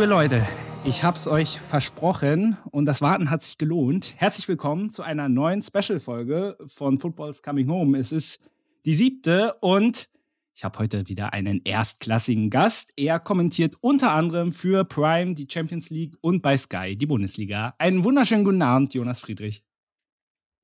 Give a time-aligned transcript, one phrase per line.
[0.00, 0.48] Liebe Leute,
[0.82, 4.14] ich hab's euch versprochen und das Warten hat sich gelohnt.
[4.16, 7.98] Herzlich willkommen zu einer neuen Special-Folge von Football's Coming Home.
[7.98, 8.40] Es ist
[8.86, 10.08] die siebte und
[10.54, 12.94] ich habe heute wieder einen erstklassigen Gast.
[12.96, 17.74] Er kommentiert unter anderem für Prime die Champions League und bei Sky die Bundesliga.
[17.76, 19.62] Einen wunderschönen guten Abend, Jonas Friedrich.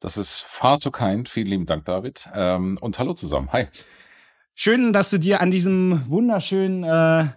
[0.00, 1.28] Das ist far too kind.
[1.28, 2.26] Vielen lieben Dank, David.
[2.32, 3.52] Ähm, und hallo zusammen.
[3.52, 3.66] Hi.
[4.54, 7.28] Schön, dass du dir an diesem wunderschönen, äh,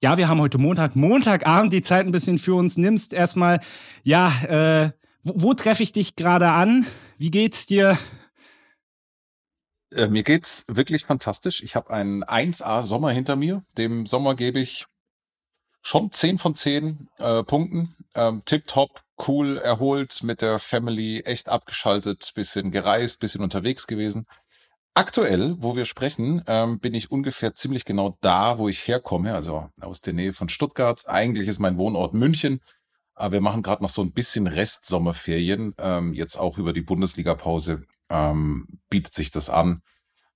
[0.00, 3.12] ja, wir haben heute Montag, Montagabend die Zeit ein bisschen für uns nimmst.
[3.12, 3.60] Erstmal,
[4.02, 4.92] ja, äh,
[5.22, 6.86] wo, wo treffe ich dich gerade an?
[7.18, 7.98] Wie geht's dir?
[9.92, 11.62] Äh, mir geht's wirklich fantastisch.
[11.62, 13.62] Ich habe einen 1A Sommer hinter mir.
[13.76, 14.86] Dem Sommer gebe ich
[15.82, 17.94] schon 10 von 10 äh, Punkten.
[18.14, 24.26] Ähm, tip top, cool, erholt, mit der Family, echt abgeschaltet, bisschen gereist, bisschen unterwegs gewesen.
[24.94, 29.70] Aktuell, wo wir sprechen, ähm, bin ich ungefähr ziemlich genau da, wo ich herkomme, also
[29.80, 31.02] aus der Nähe von Stuttgart.
[31.06, 32.60] Eigentlich ist mein Wohnort München,
[33.14, 37.84] aber wir machen gerade noch so ein bisschen Restsommerferien, ähm, jetzt auch über die Bundesliga-Pause
[38.08, 39.82] ähm, bietet sich das an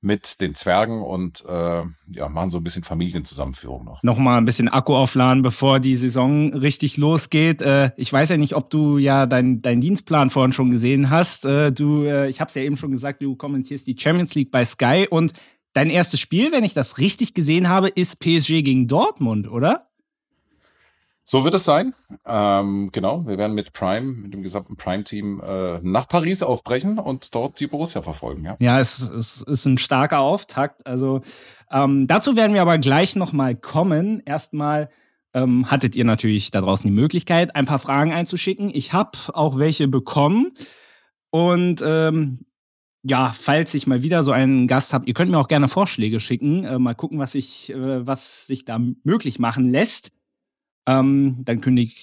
[0.04, 4.02] mit den Zwergen und äh, ja, machen so ein bisschen Familienzusammenführung noch.
[4.02, 7.62] Nochmal ein bisschen Akku aufladen, bevor die Saison richtig losgeht.
[7.62, 11.46] Äh, ich weiß ja nicht, ob du ja deinen dein Dienstplan vorhin schon gesehen hast.
[11.46, 14.50] Äh, du, äh, ich habe es ja eben schon gesagt, du kommentierst die Champions League
[14.50, 15.32] bei Sky und
[15.72, 19.88] dein erstes Spiel, wenn ich das richtig gesehen habe, ist PSG gegen Dortmund, oder?
[21.26, 21.94] So wird es sein.
[22.26, 27.34] Ähm, genau, wir werden mit Prime, mit dem gesamten Prime-Team äh, nach Paris aufbrechen und
[27.34, 28.44] dort die Borussia verfolgen.
[28.44, 30.86] Ja, ja es, es ist ein starker Auftakt.
[30.86, 31.22] Also
[31.70, 34.22] ähm, dazu werden wir aber gleich nochmal kommen.
[34.26, 34.90] Erstmal
[35.32, 38.70] ähm, hattet ihr natürlich da draußen die Möglichkeit, ein paar Fragen einzuschicken.
[38.74, 40.52] Ich habe auch welche bekommen.
[41.30, 42.44] Und ähm,
[43.02, 46.20] ja, falls ich mal wieder so einen Gast habe, ihr könnt mir auch gerne Vorschläge
[46.20, 46.64] schicken.
[46.64, 50.13] Äh, mal gucken, was ich, äh, was sich da möglich machen lässt
[50.86, 51.94] ähm, dann kündige,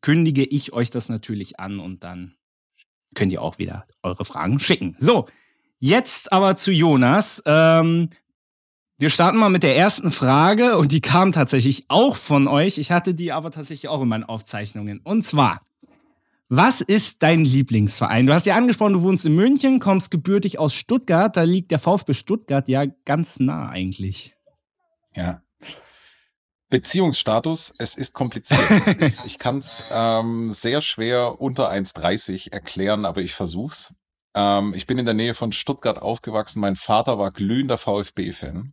[0.00, 2.34] kündige ich euch das natürlich an und dann
[3.14, 4.96] könnt ihr auch wieder eure Fragen schicken.
[4.98, 5.26] So,
[5.78, 7.42] jetzt aber zu Jonas.
[7.46, 8.10] Ähm,
[8.98, 12.78] wir starten mal mit der ersten Frage und die kam tatsächlich auch von euch.
[12.78, 15.00] Ich hatte die aber tatsächlich auch in meinen Aufzeichnungen.
[15.02, 15.62] Und zwar,
[16.48, 18.26] was ist dein Lieblingsverein?
[18.26, 21.36] Du hast ja angesprochen, du wohnst in München, kommst gebürtig aus Stuttgart.
[21.36, 24.34] Da liegt der VfB Stuttgart ja ganz nah eigentlich.
[25.14, 25.43] Ja.
[26.74, 28.68] Beziehungsstatus, es ist kompliziert.
[28.68, 33.94] Es ist, ich kann es ähm, sehr schwer unter 1,30 erklären, aber ich versuch's.
[34.34, 36.58] Ähm, ich bin in der Nähe von Stuttgart aufgewachsen.
[36.58, 38.72] Mein Vater war glühender VfB-Fan.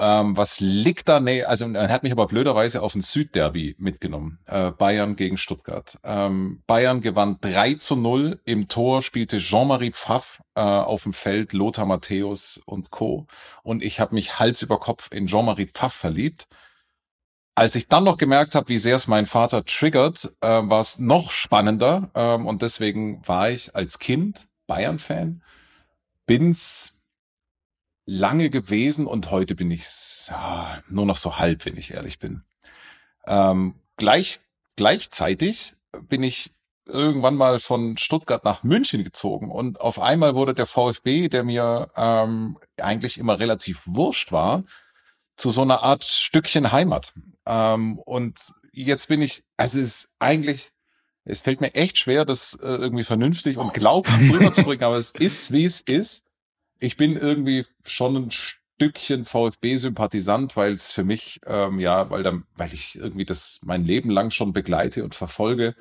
[0.00, 1.20] Ähm, was liegt da?
[1.20, 4.40] Nee, also er hat mich aber blöderweise auf ein Südderby mitgenommen.
[4.46, 5.96] Äh, Bayern gegen Stuttgart.
[6.02, 8.40] Ähm, Bayern gewann 3 zu 0.
[8.44, 13.28] Im Tor spielte Jean-Marie Pfaff äh, auf dem Feld, Lothar Matthäus und Co.
[13.62, 16.48] Und ich habe mich Hals über Kopf in Jean-Marie Pfaff verliebt
[17.60, 20.98] als ich dann noch gemerkt habe, wie sehr es mein Vater triggert, äh, war es
[20.98, 22.08] noch spannender.
[22.14, 25.42] Ähm, und deswegen war ich als Kind Bayern-Fan,
[26.24, 27.02] bin's
[28.06, 29.84] lange gewesen und heute bin ich
[30.28, 32.44] ja, nur noch so halb, wenn ich ehrlich bin.
[33.26, 34.40] Ähm, gleich,
[34.76, 35.76] gleichzeitig
[36.08, 36.54] bin ich
[36.86, 41.90] irgendwann mal von Stuttgart nach München gezogen und auf einmal wurde der VfB, der mir
[41.94, 44.64] ähm, eigentlich immer relativ wurscht war,
[45.40, 47.14] zu so einer Art Stückchen Heimat.
[47.46, 48.38] Ähm, und
[48.72, 50.72] jetzt bin ich, also es ist eigentlich,
[51.24, 55.50] es fällt mir echt schwer, das äh, irgendwie vernünftig und glaubhaft rüberzubringen, aber es ist,
[55.52, 56.26] wie es ist.
[56.78, 62.44] Ich bin irgendwie schon ein Stückchen VfB-Sympathisant, weil es für mich, ähm, ja, weil dann,
[62.56, 65.74] weil ich irgendwie das mein Leben lang schon begleite und verfolge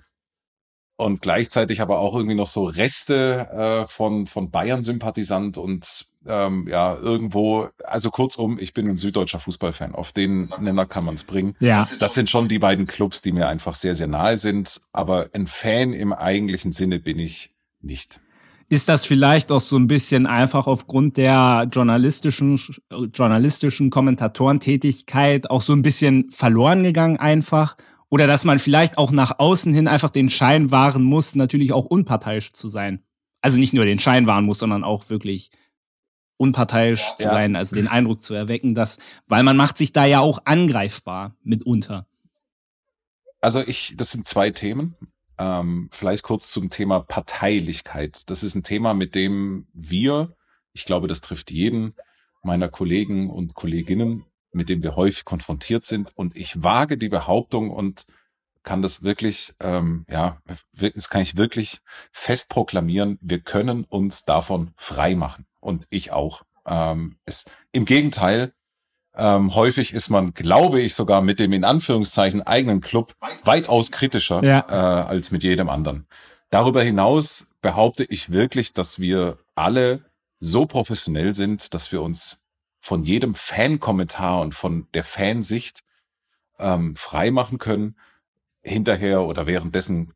[1.00, 6.96] und gleichzeitig aber auch irgendwie noch so Reste äh, von von Bayern-Sympathisant und ähm, ja,
[6.96, 9.96] irgendwo, also kurzum, ich bin ein süddeutscher Fußballfan.
[9.96, 11.56] Auf den Nenner kann man es bringen.
[11.62, 11.88] Ja.
[12.00, 14.82] Das sind schon die beiden Clubs, die mir einfach sehr, sehr nahe sind.
[14.92, 18.20] Aber ein Fan im eigentlichen Sinne bin ich nicht.
[18.68, 22.60] Ist das vielleicht auch so ein bisschen einfach aufgrund der journalistischen,
[23.14, 27.78] journalistischen Kommentatorentätigkeit auch so ein bisschen verloren gegangen einfach?
[28.10, 31.86] Oder dass man vielleicht auch nach außen hin einfach den Schein wahren muss, natürlich auch
[31.86, 33.04] unparteiisch zu sein?
[33.42, 35.52] Also nicht nur den Schein wahren muss, sondern auch wirklich
[36.38, 37.16] unparteiisch ja.
[37.18, 38.98] zu sein, also den Eindruck zu erwecken, dass,
[39.28, 42.08] weil man macht sich da ja auch angreifbar mitunter.
[43.42, 44.96] Also ich, das sind zwei Themen.
[45.38, 48.30] Ähm, vielleicht kurz zum Thema Parteilichkeit.
[48.30, 50.36] Das ist ein Thema, mit dem wir,
[50.74, 51.96] ich glaube, das trifft jeden
[52.42, 56.12] meiner Kollegen und Kolleginnen, mit dem wir häufig konfrontiert sind.
[56.16, 58.06] Und ich wage die Behauptung und
[58.64, 60.42] kann das wirklich, ähm, ja,
[60.74, 61.80] das kann ich wirklich
[62.12, 63.18] fest proklamieren.
[63.22, 66.44] Wir können uns davon frei machen und ich auch.
[66.66, 68.54] Ähm, es, Im Gegenteil,
[69.16, 74.44] Ähm, häufig ist man, glaube ich, sogar mit dem in Anführungszeichen eigenen Club weitaus kritischer
[74.44, 74.60] ja.
[74.70, 76.06] äh, als mit jedem anderen.
[76.52, 80.06] Darüber hinaus behaupte ich wirklich, dass wir alle
[80.40, 82.39] so professionell sind, dass wir uns
[82.80, 85.84] von jedem Fan-Kommentar und von der Fansicht
[86.58, 87.96] ähm, frei machen können.
[88.62, 90.14] Hinterher oder währenddessen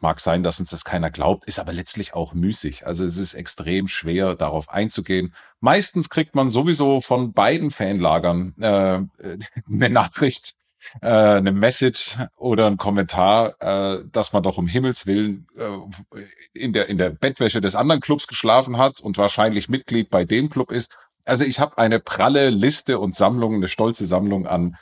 [0.00, 2.86] mag sein, dass uns das keiner glaubt, ist aber letztlich auch müßig.
[2.86, 5.34] Also es ist extrem schwer, darauf einzugehen.
[5.60, 9.00] Meistens kriegt man sowieso von beiden Fanlagern äh,
[9.70, 10.54] eine Nachricht,
[11.02, 16.20] äh, eine Message oder ein Kommentar, äh, dass man doch um Himmels Willen äh,
[16.54, 20.48] in der in der Bettwäsche des anderen Clubs geschlafen hat und wahrscheinlich Mitglied bei dem
[20.48, 20.96] Club ist.
[21.24, 24.76] Also ich habe eine pralle Liste und Sammlung, eine stolze Sammlung an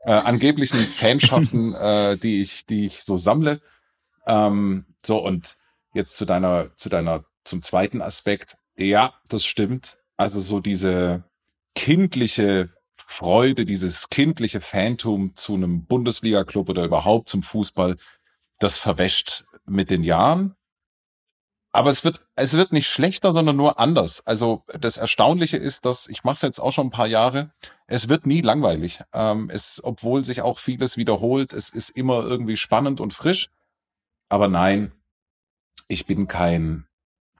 [0.00, 3.60] äh, angeblichen Fanschaften, äh, die ich, die ich so sammle.
[4.26, 5.56] Ähm, so und
[5.94, 8.56] jetzt zu deiner, zu deiner, zum zweiten Aspekt.
[8.76, 9.98] Ja, das stimmt.
[10.16, 11.24] Also so diese
[11.74, 17.96] kindliche Freude, dieses kindliche Phantom zu einem Bundesliga-Club oder überhaupt zum Fußball,
[18.58, 20.54] das verwäscht mit den Jahren.
[21.72, 24.26] Aber es wird, es wird nicht schlechter, sondern nur anders.
[24.26, 27.52] Also das Erstaunliche ist, dass ich mache es jetzt auch schon ein paar Jahre.
[27.86, 29.02] Es wird nie langweilig.
[29.12, 33.50] Ähm, es, obwohl sich auch vieles wiederholt, es ist immer irgendwie spannend und frisch.
[34.28, 34.92] Aber nein,
[35.86, 36.86] ich bin kein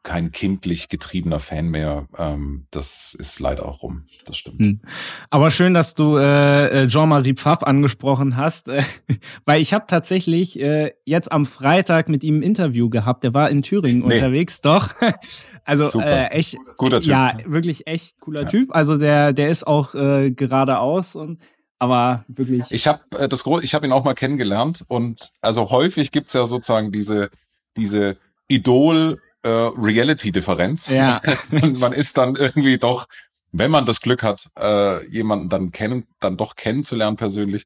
[0.03, 2.09] kein kindlich getriebener Fan mehr.
[2.17, 4.05] Ähm, das ist leider auch rum.
[4.25, 4.61] Das stimmt.
[4.61, 4.81] Hm.
[5.29, 8.83] Aber schön, dass du äh, äh Jean-Marie Pfaff angesprochen hast, äh,
[9.45, 13.25] weil ich habe tatsächlich äh, jetzt am Freitag mit ihm ein Interview gehabt.
[13.25, 14.15] Der war in Thüringen nee.
[14.15, 14.91] unterwegs, doch.
[15.65, 17.11] also äh, echt guter Typ.
[17.11, 18.49] Ja, wirklich echt cooler ja.
[18.49, 18.75] Typ.
[18.75, 21.41] Also der der ist auch äh, geradeaus und
[21.79, 22.71] aber wirklich.
[22.71, 26.47] Ich habe äh, das ich habe ihn auch mal kennengelernt und also häufig gibt's ja
[26.47, 27.31] sozusagen diese
[27.77, 28.17] diese
[28.49, 30.89] Idol äh, Reality-Differenz.
[30.89, 31.21] Ja.
[31.81, 33.07] man ist dann irgendwie doch,
[33.53, 37.65] wenn man das Glück hat, äh, jemanden dann kennen, dann doch kennenzulernen persönlich.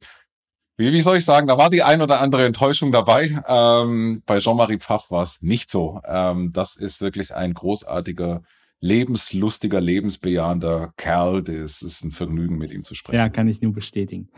[0.77, 3.43] Wie, wie soll ich sagen, da war die ein oder andere Enttäuschung dabei.
[3.47, 6.01] Ähm, bei Jean-Marie Pfaff war es nicht so.
[6.07, 8.43] Ähm, das ist wirklich ein großartiger,
[8.81, 11.43] lebenslustiger, lebensbejahender Kerl.
[11.43, 13.19] Das ist ein Vergnügen, mit ihm zu sprechen.
[13.19, 14.31] Ja, kann ich nur bestätigen.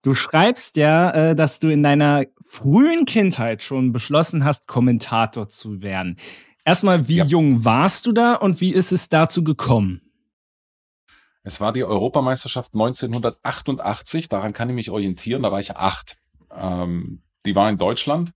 [0.00, 5.82] Du schreibst ja, äh, dass du in deiner frühen Kindheit schon beschlossen hast, Kommentator zu
[5.82, 6.16] werden.
[6.64, 7.24] Erstmal, wie ja.
[7.24, 10.00] jung warst du da und wie ist es dazu gekommen?
[11.42, 16.16] Es war die Europameisterschaft 1988, daran kann ich mich orientieren, da war ich acht.
[16.56, 18.32] Ähm, die war in Deutschland.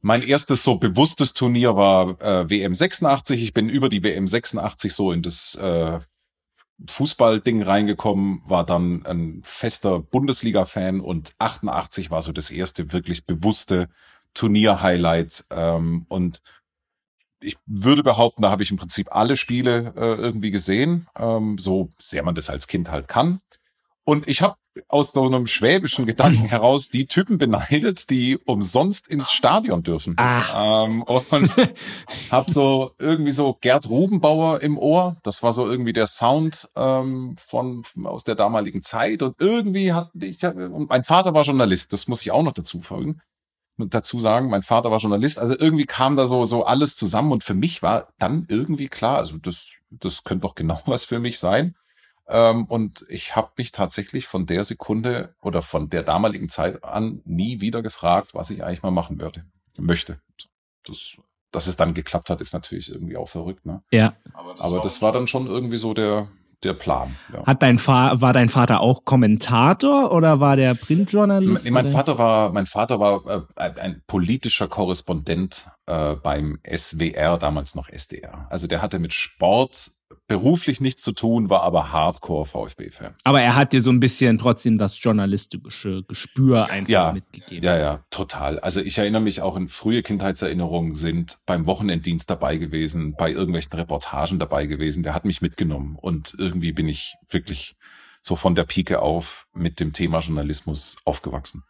[0.00, 3.42] Mein erstes so bewusstes Turnier war äh, WM 86.
[3.42, 6.00] Ich bin über die WM 86 so in das äh,
[6.88, 13.88] Fußballding reingekommen, war dann ein fester Bundesliga-Fan und 88 war so das erste wirklich bewusste
[14.34, 15.44] Turnier-Highlight.
[15.50, 16.42] Ähm, und
[17.44, 21.90] ich würde behaupten, da habe ich im Prinzip alle Spiele äh, irgendwie gesehen, ähm, so
[21.98, 23.40] sehr man das als Kind halt kann.
[24.04, 24.56] Und ich habe
[24.88, 30.16] aus so einem schwäbischen Gedanken heraus die Typen beneidet, die umsonst ins Stadion dürfen.
[30.18, 31.28] Ähm, und
[32.30, 35.16] habe so irgendwie so Gerd Rubenbauer im Ohr.
[35.22, 39.22] Das war so irgendwie der Sound ähm, von aus der damaligen Zeit.
[39.22, 41.92] Und irgendwie hat ich und mein Vater war Journalist.
[41.92, 43.20] Das muss ich auch noch dazu folgen
[43.76, 47.44] dazu sagen, mein Vater war Journalist, also irgendwie kam da so so alles zusammen und
[47.44, 51.38] für mich war dann irgendwie klar, also das das könnte doch genau was für mich
[51.38, 51.74] sein.
[52.26, 57.20] Ähm, und ich habe mich tatsächlich von der Sekunde oder von der damaligen Zeit an
[57.24, 59.44] nie wieder gefragt, was ich eigentlich mal machen würde,
[59.76, 60.20] möchte.
[60.86, 61.16] Das,
[61.50, 63.82] dass es dann geklappt hat, ist natürlich irgendwie auch verrückt, ne?
[63.90, 64.14] Ja.
[64.32, 66.28] Aber das, Aber das war dann schon irgendwie so der
[66.64, 67.16] der Plan.
[67.32, 67.44] Ja.
[67.46, 71.64] Hat dein Fa war dein Vater auch Kommentator oder war der Printjournalist?
[71.64, 77.74] Nee, mein Vater war mein Vater war äh, ein politischer Korrespondent äh, beim SWR damals
[77.74, 78.46] noch SDR.
[78.50, 79.90] Also der hatte mit Sport
[80.26, 83.14] beruflich nichts zu tun, war aber Hardcore VfB-Fan.
[83.24, 87.64] Aber er hat dir so ein bisschen trotzdem das journalistische Gespür einfach ja, mitgegeben.
[87.64, 88.58] Ja, ja, total.
[88.60, 93.72] Also ich erinnere mich auch in frühe Kindheitserinnerungen sind beim Wochenenddienst dabei gewesen, bei irgendwelchen
[93.74, 95.02] Reportagen dabei gewesen.
[95.02, 97.76] Der hat mich mitgenommen und irgendwie bin ich wirklich
[98.20, 101.62] so von der Pike auf mit dem Thema Journalismus aufgewachsen.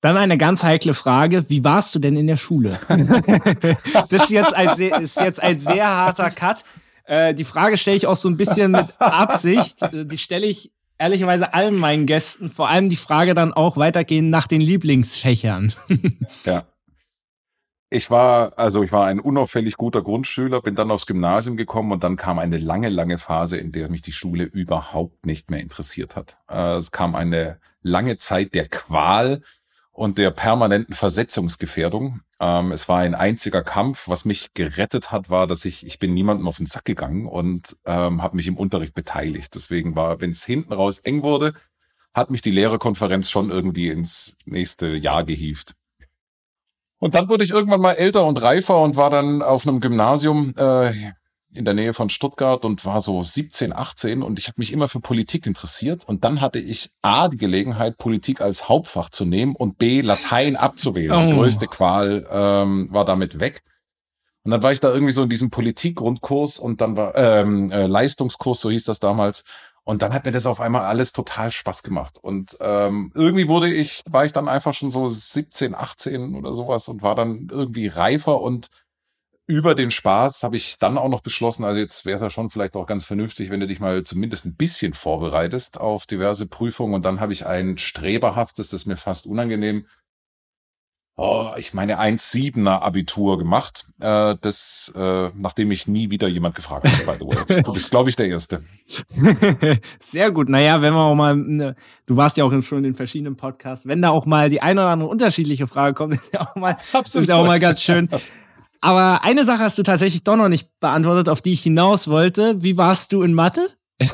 [0.00, 1.50] Dann eine ganz heikle Frage.
[1.50, 2.78] Wie warst du denn in der Schule?
[4.08, 6.64] das ist jetzt ein sehr, ist jetzt ein sehr harter Cut.
[7.08, 9.82] Äh, die Frage stelle ich auch so ein bisschen mit Absicht.
[9.82, 12.50] Äh, die stelle ich ehrlicherweise allen meinen Gästen.
[12.50, 15.72] Vor allem die Frage dann auch weitergehend nach den Lieblingsfächern.
[16.44, 16.66] ja.
[17.90, 22.04] Ich war, also ich war ein unauffällig guter Grundschüler, bin dann aufs Gymnasium gekommen und
[22.04, 26.14] dann kam eine lange, lange Phase, in der mich die Schule überhaupt nicht mehr interessiert
[26.14, 26.36] hat.
[26.50, 29.40] Äh, es kam eine lange Zeit der Qual
[29.98, 32.20] und der permanenten Versetzungsgefährdung.
[32.38, 34.06] Ähm, es war ein einziger Kampf.
[34.06, 37.76] Was mich gerettet hat, war, dass ich, ich bin niemandem auf den Sack gegangen und
[37.84, 39.56] ähm, habe mich im Unterricht beteiligt.
[39.56, 41.52] Deswegen war, wenn es hinten raus eng wurde,
[42.14, 45.74] hat mich die Lehrerkonferenz schon irgendwie ins nächste Jahr gehievt.
[47.00, 50.54] Und dann wurde ich irgendwann mal älter und reifer und war dann auf einem Gymnasium
[50.56, 50.92] äh,
[51.54, 54.88] in der Nähe von Stuttgart und war so 17, 18 und ich habe mich immer
[54.88, 59.56] für Politik interessiert und dann hatte ich A die Gelegenheit, Politik als Hauptfach zu nehmen
[59.56, 61.12] und B Latein abzuwählen.
[61.12, 61.24] Oh.
[61.24, 63.62] Die größte Qual ähm, war damit weg.
[64.44, 67.86] Und dann war ich da irgendwie so in diesem Politikgrundkurs und dann war ähm, äh,
[67.86, 69.44] Leistungskurs, so hieß das damals.
[69.84, 72.18] Und dann hat mir das auf einmal alles total Spaß gemacht.
[72.20, 76.88] Und ähm, irgendwie wurde ich, war ich dann einfach schon so 17, 18 oder sowas
[76.88, 78.68] und war dann irgendwie reifer und
[79.48, 82.50] über den Spaß habe ich dann auch noch beschlossen, also jetzt wäre es ja schon
[82.50, 86.94] vielleicht auch ganz vernünftig, wenn du dich mal zumindest ein bisschen vorbereitest auf diverse Prüfungen.
[86.94, 89.86] Und dann habe ich ein streberhaftes, das ist mir fast unangenehm,
[91.16, 93.86] oh, ich meine 1,7er Abitur gemacht.
[94.00, 97.62] Äh, das, äh, nachdem ich nie wieder jemand gefragt habe, by the way.
[97.62, 98.62] Du bist, glaube ich, der Erste.
[100.00, 100.50] Sehr gut.
[100.50, 101.74] Naja, wenn wir auch mal, ne,
[102.04, 104.90] du warst ja auch schon in verschiedenen Podcasts, wenn da auch mal die eine oder
[104.90, 108.10] andere unterschiedliche Frage kommt, ist ja auch mal, ist ja auch mal ganz schön.
[108.80, 112.62] Aber eine Sache hast du tatsächlich doch noch nicht beantwortet, auf die ich hinaus wollte.
[112.62, 113.68] Wie warst du in Mathe?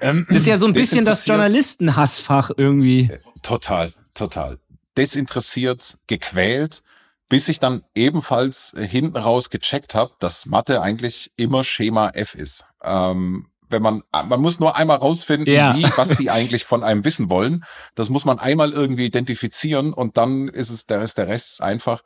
[0.00, 3.10] Ähm, das ist ja so ein bisschen das Journalistenhassfach irgendwie.
[3.42, 4.58] Total, total.
[4.96, 6.82] Desinteressiert, gequält,
[7.28, 12.64] bis ich dann ebenfalls hinten raus gecheckt habe, dass Mathe eigentlich immer Schema F ist.
[12.82, 15.76] Ähm, wenn man, man muss nur einmal rausfinden, ja.
[15.76, 17.64] wie, was die eigentlich von einem wissen wollen.
[17.96, 22.02] Das muss man einmal irgendwie identifizieren und dann ist es der Rest, der Rest einfach.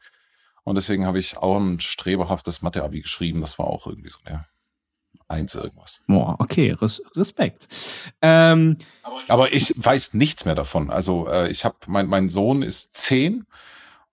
[0.64, 3.40] Und deswegen habe ich auch ein streberhaftes Mathe-Abi geschrieben.
[3.40, 4.46] Das war auch irgendwie so eine
[5.30, 6.02] Eins irgendwas.
[6.08, 7.68] Boah, okay, Res Respekt.
[8.20, 8.78] Ähm,
[9.28, 10.90] aber ich weiß nichts mehr davon.
[10.90, 13.46] Also äh, ich habe, mein, mein Sohn ist zehn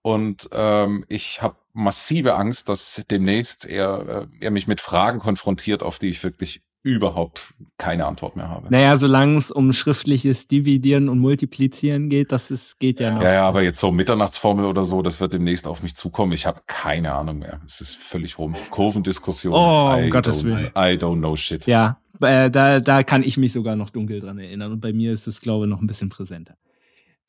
[0.03, 5.81] und ähm, ich habe massive Angst, dass demnächst er, äh, er mich mit Fragen konfrontiert,
[5.81, 8.67] auf die ich wirklich überhaupt keine Antwort mehr habe.
[8.69, 13.21] Naja, solange es um schriftliches Dividieren und Multiplizieren geht, das ist, geht ja noch.
[13.21, 16.31] Ja, ja, aber jetzt so Mitternachtsformel oder so, das wird demnächst auf mich zukommen.
[16.31, 17.59] Ich habe keine Ahnung mehr.
[17.65, 18.55] Es ist völlig rum.
[18.69, 19.53] Kurvendiskussion.
[19.53, 20.67] Oh, um Gottes Willen.
[20.75, 21.67] I don't know shit.
[21.67, 24.71] Ja, äh, da, da kann ich mich sogar noch dunkel dran erinnern.
[24.71, 26.55] Und bei mir ist es, glaube ich, noch ein bisschen präsenter.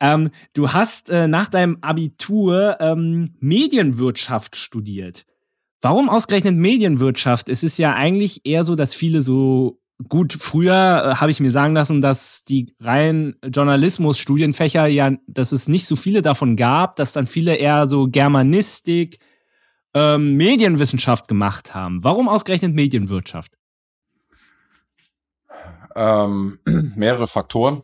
[0.01, 5.27] Ähm, du hast äh, nach deinem Abitur ähm, Medienwirtschaft studiert.
[5.81, 7.49] Warum ausgerechnet Medienwirtschaft?
[7.49, 11.51] Es ist ja eigentlich eher so, dass viele so gut früher äh, habe ich mir
[11.51, 17.13] sagen lassen, dass die rein Journalismus-Studienfächer ja, dass es nicht so viele davon gab, dass
[17.13, 19.19] dann viele eher so Germanistik,
[19.95, 22.05] ähm, Medienwissenschaft gemacht haben.
[22.05, 23.53] Warum ausgerechnet Medienwirtschaft?
[25.97, 26.59] Ähm,
[26.97, 27.83] mehrere Faktoren.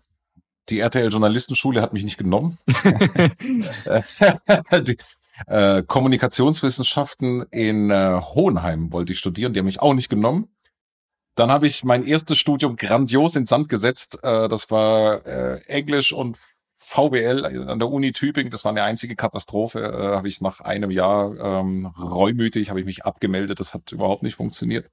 [0.68, 2.58] Die RTL Journalistenschule hat mich nicht genommen.
[4.86, 4.96] die,
[5.46, 10.48] äh, Kommunikationswissenschaften in äh, Hohenheim wollte ich studieren, die haben mich auch nicht genommen.
[11.34, 14.20] Dann habe ich mein erstes Studium grandios in Sand gesetzt.
[14.22, 16.38] Äh, das war äh, Englisch und
[16.76, 18.52] VWL an der Uni Tübingen.
[18.52, 19.80] Das war eine einzige Katastrophe.
[19.80, 23.58] Äh, habe ich nach einem Jahr ähm, reumütig, habe ich mich abgemeldet.
[23.58, 24.90] Das hat überhaupt nicht funktioniert.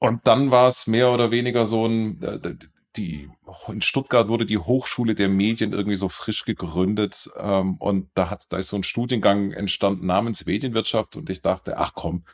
[0.00, 2.56] Und dann war es mehr oder weniger so ein, äh,
[2.96, 3.30] die
[3.68, 8.46] in Stuttgart wurde die Hochschule der Medien irgendwie so frisch gegründet ähm, und da hat
[8.50, 12.24] da ist so ein Studiengang entstanden namens Medienwirtschaft und ich dachte, ach komm,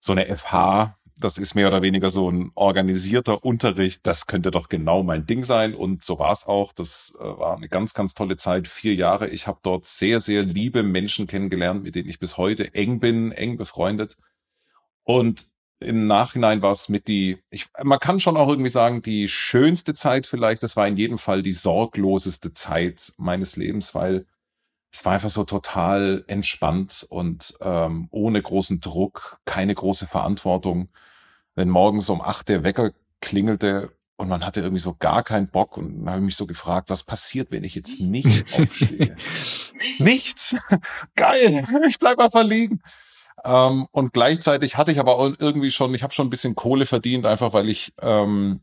[0.00, 4.68] so eine FH, das ist mehr oder weniger so ein organisierter Unterricht, das könnte doch
[4.68, 6.72] genau mein Ding sein und so war es auch.
[6.72, 9.28] Das äh, war eine ganz, ganz tolle Zeit, vier Jahre.
[9.28, 13.32] Ich habe dort sehr, sehr liebe Menschen kennengelernt, mit denen ich bis heute eng bin,
[13.32, 14.16] eng befreundet.
[15.02, 15.44] Und
[15.80, 19.94] im Nachhinein war es mit die, ich, man kann schon auch irgendwie sagen, die schönste
[19.94, 24.26] Zeit vielleicht, das war in jedem Fall die sorgloseste Zeit meines Lebens, weil
[24.92, 30.88] es war einfach so total entspannt und ähm, ohne großen Druck, keine große Verantwortung.
[31.54, 35.76] Wenn morgens um acht der Wecker klingelte und man hatte irgendwie so gar keinen Bock
[35.76, 39.16] und dann habe ich mich so gefragt, was passiert, wenn ich jetzt nicht aufstehe?
[39.98, 40.56] Nichts.
[41.14, 41.64] Geil.
[41.86, 42.80] Ich bleib einfach liegen.
[43.44, 46.86] Ähm, und gleichzeitig hatte ich aber auch irgendwie schon, ich habe schon ein bisschen Kohle
[46.86, 48.60] verdient, einfach weil ich ähm,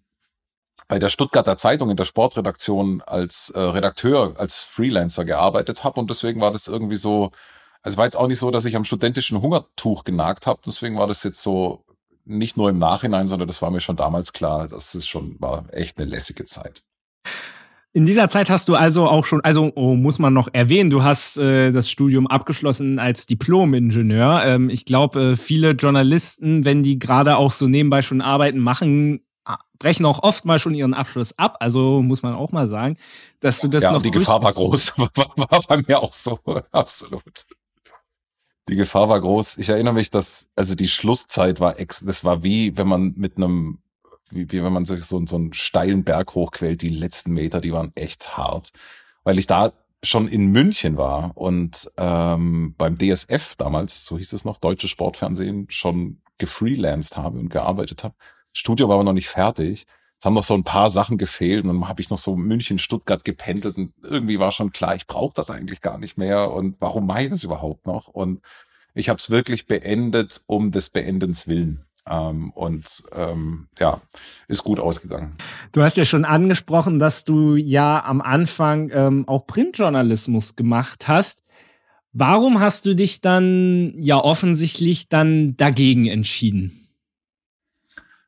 [0.87, 5.99] bei der Stuttgarter Zeitung in der Sportredaktion als äh, Redakteur, als Freelancer gearbeitet habe.
[5.99, 7.31] Und deswegen war das irgendwie so,
[7.81, 10.61] also war jetzt auch nicht so, dass ich am studentischen Hungertuch genagt habe.
[10.65, 11.83] Deswegen war das jetzt so
[12.25, 14.67] nicht nur im Nachhinein, sondern das war mir schon damals klar.
[14.67, 16.83] Das ist schon, war echt eine lässige Zeit.
[17.95, 21.03] In dieser Zeit hast du also auch schon, also oh, muss man noch erwähnen, du
[21.05, 24.43] hast äh, das Studium abgeschlossen als Diplom-Ingenieur.
[24.43, 29.21] Ähm, ich glaube, äh, viele Journalisten, wenn die gerade auch so nebenbei schon arbeiten, machen
[29.79, 31.55] brechen auch oft mal schon ihren Abschluss ab.
[31.61, 32.97] Also muss man auch mal sagen,
[33.39, 34.01] dass du das ja, noch.
[34.01, 36.37] Die Gefahr war groß, war bei mir auch so,
[36.73, 37.45] absolut.
[38.67, 39.57] Die Gefahr war groß.
[39.57, 43.37] Ich erinnere mich, dass, also die Schlusszeit war ex, das war wie, wenn man mit
[43.37, 43.79] einem,
[44.31, 46.81] wie, wie wenn man sich so, so einen steilen Berg hochquält.
[46.81, 48.71] Die letzten Meter, die waren echt hart.
[49.23, 54.45] Weil ich da schon in München war und ähm, beim DSF damals, so hieß es
[54.45, 58.15] noch, Deutsche Sportfernsehen, schon gefreelanced habe und gearbeitet habe.
[58.53, 59.87] Studio war aber noch nicht fertig.
[60.19, 62.77] Es haben noch so ein paar Sachen gefehlt und dann habe ich noch so München,
[62.77, 66.77] Stuttgart gependelt und irgendwie war schon klar, ich brauche das eigentlich gar nicht mehr und
[66.79, 68.07] warum mache ich das überhaupt noch?
[68.07, 68.41] Und
[68.93, 71.85] ich habe es wirklich beendet um des Beendens willen.
[72.07, 74.01] Ähm, und ähm, ja,
[74.47, 75.35] ist gut ausgegangen.
[75.71, 81.43] Du hast ja schon angesprochen, dass du ja am Anfang ähm, auch Printjournalismus gemacht hast.
[82.13, 86.79] Warum hast du dich dann ja offensichtlich dann dagegen entschieden?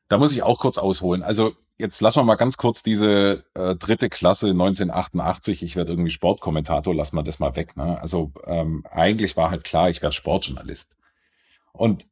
[0.08, 1.22] Da muss ich auch kurz ausholen.
[1.22, 6.10] Also jetzt lassen wir mal ganz kurz diese äh, dritte Klasse 1988, ich werde irgendwie
[6.10, 7.76] Sportkommentator, lassen wir das mal weg.
[7.76, 7.98] Ne?
[8.00, 10.96] Also ähm, eigentlich war halt klar, ich werde Sportjournalist.
[11.72, 12.06] Und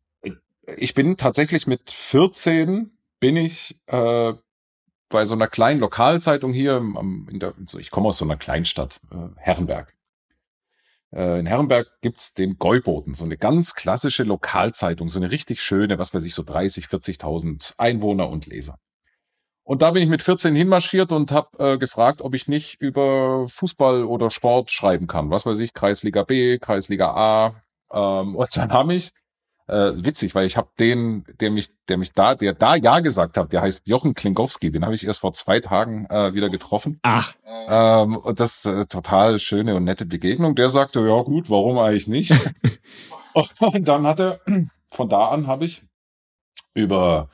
[0.77, 4.35] ich bin tatsächlich mit 14 bin ich äh,
[5.09, 9.01] bei so einer kleinen Lokalzeitung hier, am, in der, ich komme aus so einer Kleinstadt,
[9.13, 9.95] äh, Herrenberg.
[11.13, 15.99] Äh, in Herrenberg gibt's den Gäuboten, so eine ganz klassische Lokalzeitung, so eine richtig schöne,
[15.99, 18.79] was weiß ich, so 30, 40.000 Einwohner und Leser.
[19.63, 23.49] Und da bin ich mit 14 hinmarschiert und habe äh, gefragt, ob ich nicht über
[23.49, 25.31] Fußball oder Sport schreiben kann.
[25.31, 27.63] Was weiß ich, Kreisliga B, Kreisliga A.
[27.93, 29.13] Ähm, und dann habe ich
[29.69, 33.37] äh, witzig, weil ich habe den, der mich, der mich da, der da ja gesagt
[33.37, 37.01] hat, der heißt Jochen Klinkowski, den habe ich erst vor zwei Tagen äh, wieder getroffen.
[37.03, 37.35] Ach.
[37.69, 40.55] Ähm, und das äh, total schöne und nette Begegnung.
[40.55, 42.33] Der sagte, ja gut, warum eigentlich nicht?
[43.33, 44.41] und dann hatte,
[44.93, 45.83] von da an habe ich
[46.75, 47.29] über,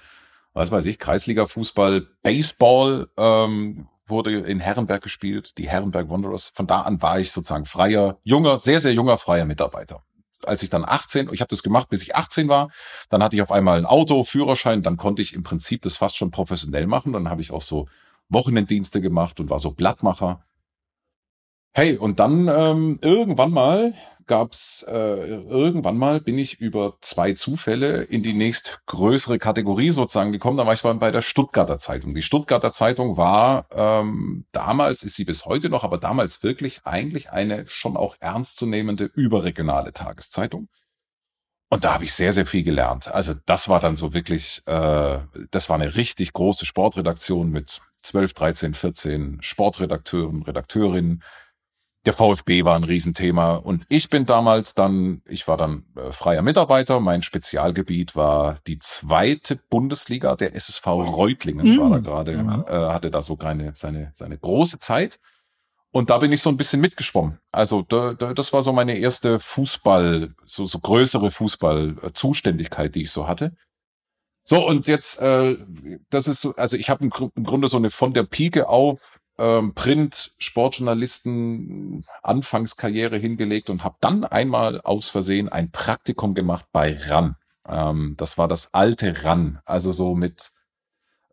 [0.54, 6.48] was weiß ich, Kreisliga-Fußball, Baseball, ähm, wurde in Herrenberg gespielt, die Herrenberg Wanderers.
[6.54, 10.02] Von da an war ich sozusagen freier, junger, sehr, sehr junger freier Mitarbeiter
[10.46, 12.70] als ich dann 18, ich habe das gemacht, bis ich 18 war,
[13.10, 16.16] dann hatte ich auf einmal ein Auto, Führerschein, dann konnte ich im Prinzip das fast
[16.16, 17.12] schon professionell machen.
[17.12, 17.86] Dann habe ich auch so
[18.28, 20.44] Wochenenddienste gemacht und war so Blattmacher.
[21.74, 23.94] Hey, und dann ähm, irgendwann mal
[24.26, 30.58] gab's äh, irgendwann mal bin ich über zwei Zufälle in die nächstgrößere Kategorie sozusagen gekommen.
[30.58, 32.14] Da war ich bei der Stuttgarter Zeitung.
[32.14, 37.30] Die Stuttgarter Zeitung war ähm, damals, ist sie bis heute noch, aber damals wirklich eigentlich
[37.30, 40.68] eine schon auch ernstzunehmende überregionale Tageszeitung.
[41.70, 43.08] Und da habe ich sehr, sehr viel gelernt.
[43.08, 45.18] Also das war dann so wirklich, äh,
[45.50, 51.22] das war eine richtig große Sportredaktion mit 12, 13, 14 Sportredakteuren, Redakteurinnen
[52.04, 56.42] der VfB war ein Riesenthema und ich bin damals dann, ich war dann äh, freier
[56.42, 56.98] Mitarbeiter.
[56.98, 61.78] Mein Spezialgebiet war die zweite Bundesliga, der SSV Reutlingen mhm.
[61.78, 62.64] war da gerade, ja.
[62.66, 65.20] äh, hatte da so eine, seine, seine große Zeit.
[65.92, 67.38] Und da bin ich so ein bisschen mitgeschwommen.
[67.52, 73.10] Also da, da, das war so meine erste Fußball, so, so größere Fußballzuständigkeit, die ich
[73.10, 73.52] so hatte.
[74.44, 75.56] So, und jetzt, äh,
[76.10, 79.20] das ist so, also ich habe im, im Grunde so eine von der Pike auf
[79.42, 87.34] ähm, Print-Sportjournalisten Anfangskarriere hingelegt und habe dann einmal aus Versehen ein Praktikum gemacht bei RAN.
[87.68, 90.52] Ähm, das war das alte RAN, also so mit,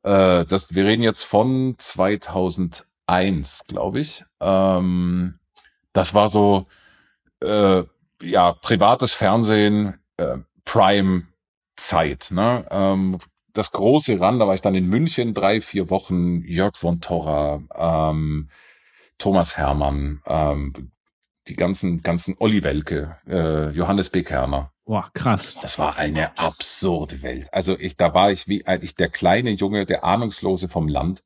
[0.04, 4.26] äh, das, wir reden jetzt von 2001, glaube ich.
[4.39, 5.38] Ähm,
[5.93, 6.65] das war so,
[7.41, 7.84] äh,
[8.24, 11.28] ja, privates Fernsehen, äh, Prime
[11.76, 12.65] Zeit, ne?
[12.72, 13.19] Ähm,
[13.60, 17.62] das große Ran, da war ich dann in München drei, vier Wochen, Jörg von Torra,
[17.76, 18.50] ähm,
[19.17, 20.91] Thomas Hermann, ähm,
[21.50, 24.24] die ganzen, ganzen Olli Welke, äh, Johannes B.
[24.24, 24.72] Kerner.
[24.86, 25.60] Boah, krass.
[25.62, 27.48] Das war eine absurde Welt.
[27.52, 31.22] Also ich, da war ich wie eigentlich der kleine Junge, der Ahnungslose vom Land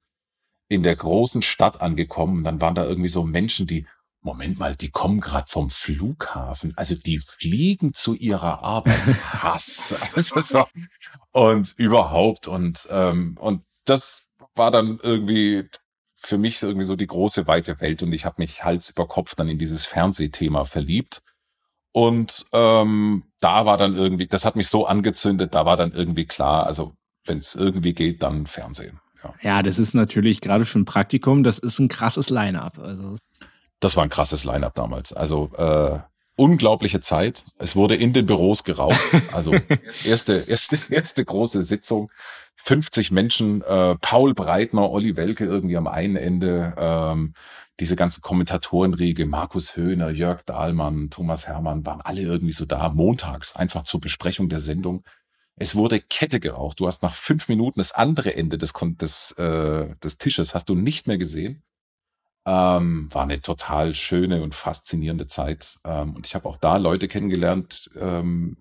[0.67, 2.43] in der großen Stadt angekommen.
[2.43, 3.85] Dann waren da irgendwie so Menschen, die
[4.23, 6.73] Moment mal, die kommen gerade vom Flughafen.
[6.75, 8.99] Also die fliegen zu ihrer Arbeit.
[9.23, 9.95] Hass.
[10.15, 10.65] Also so.
[11.31, 12.47] Und überhaupt.
[12.47, 15.67] Und, ähm, und das war dann irgendwie
[16.15, 18.01] für mich irgendwie so die große weite Welt.
[18.01, 21.21] Und ich habe mich Hals über Kopf dann in dieses Fernsehthema verliebt.
[21.91, 26.25] Und ähm, da war dann irgendwie, das hat mich so angezündet, da war dann irgendwie
[26.25, 28.99] klar, also wenn es irgendwie geht, dann Fernsehen.
[29.23, 29.33] Ja.
[29.41, 32.79] ja, das ist natürlich gerade für ein Praktikum, das ist ein krasses Line-up.
[32.79, 33.15] Also
[33.83, 35.13] das war ein krasses Line-up damals.
[35.13, 35.99] Also äh,
[36.35, 37.43] unglaubliche Zeit.
[37.59, 38.99] Es wurde in den Büros geraucht.
[39.31, 39.53] Also
[40.05, 42.11] erste, erste, erste große Sitzung.
[42.55, 47.33] 50 Menschen, äh, Paul Breitner, Olli Welke irgendwie am einen Ende, ähm,
[47.79, 53.55] diese ganzen Kommentatorenriege, Markus Höhner, Jörg Dahlmann, Thomas Hermann, waren alle irgendwie so da, montags,
[53.55, 55.03] einfach zur Besprechung der Sendung.
[55.55, 56.79] Es wurde Kette geraucht.
[56.79, 60.75] Du hast nach fünf Minuten das andere Ende des, des, äh, des Tisches hast du
[60.75, 61.63] nicht mehr gesehen.
[62.45, 65.79] Ähm, war eine total schöne und faszinierende Zeit.
[65.85, 68.57] Ähm, und ich habe auch da Leute kennengelernt, ähm,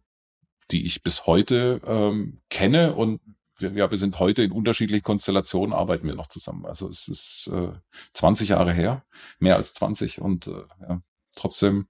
[0.70, 3.20] die ich bis heute ähm, kenne und
[3.58, 6.66] wir, ja, wir sind heute in unterschiedlichen Konstellationen, arbeiten wir noch zusammen.
[6.66, 7.72] Also es ist äh,
[8.12, 9.04] 20 Jahre her,
[9.38, 11.02] mehr als 20 und äh, ja,
[11.34, 11.86] trotzdem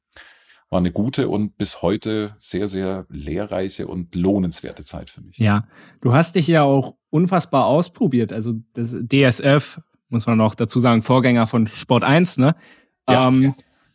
[0.73, 5.37] war eine gute und bis heute sehr, sehr lehrreiche und lohnenswerte Zeit für mich.
[5.37, 5.69] Ja,
[6.01, 8.33] du hast dich ja auch unfassbar ausprobiert.
[8.33, 9.81] Also das DSF,
[10.13, 12.55] muss man noch dazu sagen, Vorgänger von Sport 1, ne?
[13.09, 13.55] Ja, ähm, ja.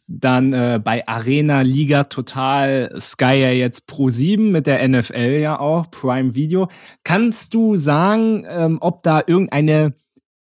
[0.10, 5.60] Dann äh, bei Arena, Liga Total, Sky ja jetzt Pro 7 mit der NFL ja
[5.60, 6.70] auch, Prime Video.
[7.04, 9.96] Kannst du sagen, ähm, ob da irgendeine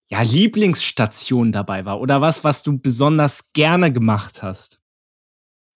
[0.08, 4.80] ja, Lieblingsstation dabei war oder was, was du besonders gerne gemacht hast?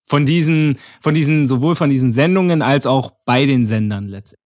[0.10, 4.47] Von diesen, von diesen, sowohl von diesen Sendungen als auch bei den Sendern letztendlich.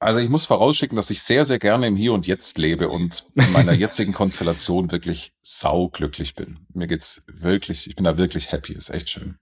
[0.00, 3.26] Also ich muss vorausschicken, dass ich sehr, sehr gerne im Hier und Jetzt lebe und
[3.34, 6.66] in meiner jetzigen Konstellation wirklich sauglücklich bin.
[6.72, 9.38] Mir geht's wirklich, ich bin da wirklich happy, ist echt schön.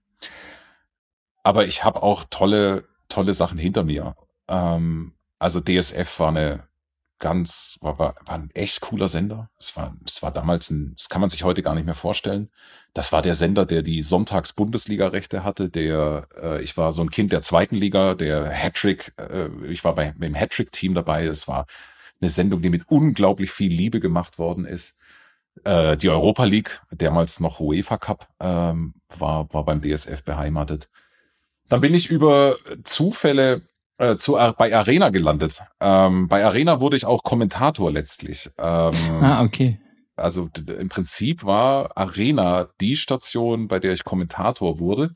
[1.43, 4.15] Aber ich habe auch tolle, tolle Sachen hinter mir.
[4.47, 6.66] Ähm, also DSF war eine
[7.19, 9.49] ganz, war, war, war ein echt cooler Sender.
[9.57, 12.49] Es war, es war damals ein, das kann man sich heute gar nicht mehr vorstellen.
[12.93, 15.69] Das war der Sender, der die Sonntags-Bundesliga-Rechte hatte.
[15.69, 19.95] Der, äh, ich war so ein Kind der zweiten Liga, der Hattrick, äh, ich war
[19.95, 21.25] bei dem Hattrick-Team dabei.
[21.25, 21.67] Es war
[22.21, 24.97] eine Sendung, die mit unglaublich viel Liebe gemacht worden ist.
[25.63, 30.89] Äh, die Europa League, damals noch UEFA Cup, ähm, war, war beim DSF beheimatet.
[31.69, 33.61] Dann bin ich über Zufälle
[33.97, 35.61] äh, zu, bei Arena gelandet.
[35.79, 38.49] Ähm, bei Arena wurde ich auch Kommentator letztlich.
[38.57, 39.79] Ähm, ah, okay.
[40.15, 45.13] Also im Prinzip war Arena die Station, bei der ich Kommentator wurde.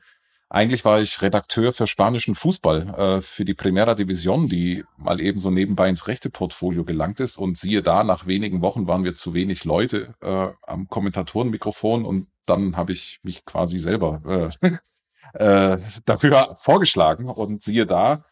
[0.48, 5.38] Eigentlich war ich Redakteur für spanischen Fußball, äh, für die Primera Division, die mal eben
[5.38, 7.38] so nebenbei ins rechte Portfolio gelangt ist.
[7.38, 12.28] Und siehe da, nach wenigen Wochen waren wir zu wenig Leute äh, am Kommentatorenmikrofon und
[12.44, 15.38] dann habe ich mich quasi selber äh,
[15.72, 17.30] äh, dafür vorgeschlagen.
[17.30, 18.26] Und siehe da,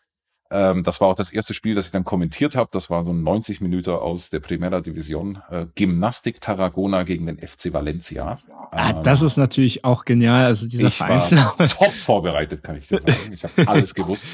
[0.50, 2.70] ähm, das war auch das erste Spiel, das ich dann kommentiert habe.
[2.72, 5.40] Das war so ein 90 Minuten aus der Primera Division.
[5.48, 8.34] Äh, Gymnastik Tarragona gegen den FC Valencia.
[8.72, 10.44] Ah, ähm, das ist natürlich auch genial.
[10.44, 11.56] Also dieser ich Vereinsname.
[11.56, 13.32] War top vorbereitet, kann ich dir sagen.
[13.32, 14.26] Ich habe alles gewusst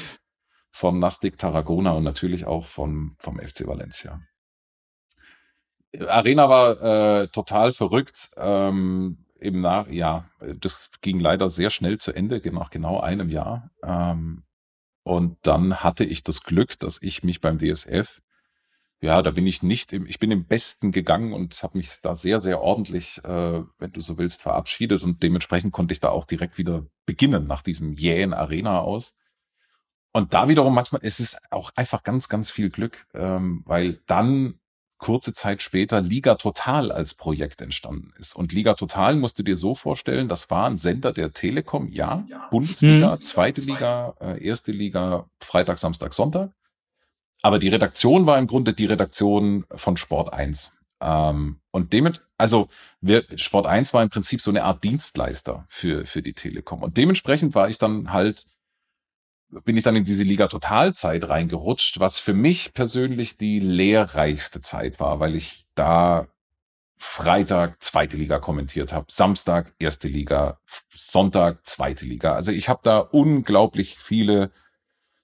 [0.71, 4.19] von Nastic Tarragona und natürlich auch vom, vom FC Valencia.
[6.07, 8.31] Arena war äh, total verrückt.
[8.37, 10.25] Ähm, im Nach ja,
[10.59, 13.69] das ging leider sehr schnell zu Ende, nach genau einem Jahr.
[13.83, 14.43] Ähm,
[15.07, 18.21] und dann hatte ich das Glück, dass ich mich beim DSF,
[18.99, 22.13] ja, da bin ich nicht im, ich bin im Besten gegangen und habe mich da
[22.13, 25.03] sehr, sehr ordentlich, äh, wenn du so willst, verabschiedet.
[25.03, 29.15] Und dementsprechend konnte ich da auch direkt wieder beginnen nach diesem jähen Arena aus.
[30.11, 34.59] Und da wiederum manchmal ist es auch einfach ganz, ganz viel Glück, ähm, weil dann
[34.97, 38.35] kurze Zeit später Liga Total als Projekt entstanden ist.
[38.35, 42.25] Und Liga Total musst du dir so vorstellen, das war ein Sender der Telekom, ja,
[42.51, 43.23] Bundesliga, hm.
[43.23, 46.51] zweite Liga, äh, erste Liga, Freitag, Samstag, Sonntag.
[47.41, 50.77] Aber die Redaktion war im Grunde die Redaktion von Sport 1.
[50.99, 52.67] Ähm, und damit, also
[53.01, 56.81] wir, Sport 1 war im Prinzip so eine Art Dienstleister für, für die Telekom.
[56.81, 58.45] Und dementsprechend war ich dann halt
[59.49, 64.99] bin ich dann in diese Liga Totalzeit reingerutscht, was für mich persönlich die lehrreichste Zeit
[64.99, 66.27] war, weil ich da
[66.97, 70.59] Freitag zweite Liga kommentiert habe, Samstag erste Liga,
[70.91, 72.33] Sonntag zweite Liga.
[72.33, 74.51] Also ich habe da unglaublich viele,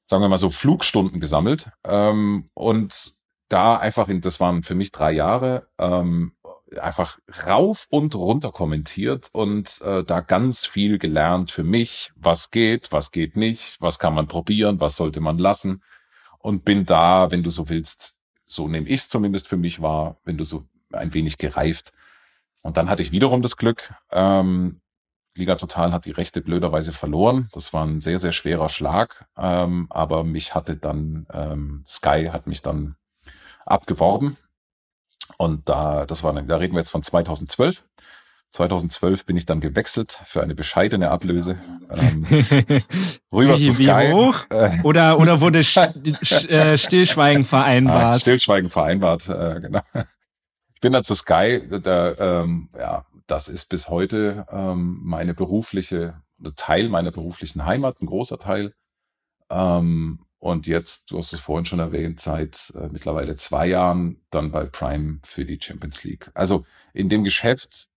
[0.06, 3.14] sagen wir mal so, Flugstunden gesammelt ähm, und
[3.50, 6.34] da einfach, in, das waren für mich drei Jahre, ähm,
[6.80, 12.92] einfach rauf und runter kommentiert und äh, da ganz viel gelernt für mich, was geht,
[12.92, 15.82] was geht nicht, was kann man probieren, was sollte man lassen
[16.40, 20.18] und bin da, wenn du so willst, so nehme ich es zumindest für mich wahr,
[20.26, 21.94] wenn du so ein wenig gereift.
[22.62, 24.82] Und dann hatte ich wiederum das Glück, ähm,
[25.36, 27.50] Liga Total hat die Rechte blöderweise verloren.
[27.54, 29.26] Das war ein sehr, sehr schwerer Schlag.
[29.36, 32.96] Ähm, aber mich hatte dann, ähm, Sky hat mich dann
[33.66, 34.38] abgeworben
[35.38, 37.84] und da, das war, da reden wir jetzt von 2012.
[38.54, 41.58] 2012 bin ich dann gewechselt für eine bescheidene Ablöse
[41.90, 42.24] ähm,
[43.32, 43.86] rüber wie, zu Sky.
[43.86, 44.46] Wie hoch?
[44.50, 45.60] Äh, oder oder wurde
[46.50, 48.16] äh, Stillschweigen vereinbart?
[48.16, 49.82] Ah, Stillschweigen vereinbart, äh, genau.
[50.76, 51.62] Ich bin dann zu Sky.
[51.82, 56.22] Da, ähm, ja, das ist bis heute ähm, meine berufliche
[56.56, 58.74] Teil meiner beruflichen Heimat, ein großer Teil.
[59.50, 64.52] Ähm, und jetzt, du hast es vorhin schon erwähnt, seit äh, mittlerweile zwei Jahren dann
[64.52, 66.30] bei Prime für die Champions League.
[66.34, 67.88] Also in dem Geschäft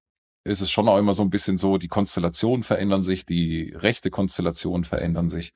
[0.45, 4.13] ist es schon auch immer so ein bisschen so, die Konstellationen verändern sich, die rechte
[4.13, 5.55] Konstellationen verändern sich.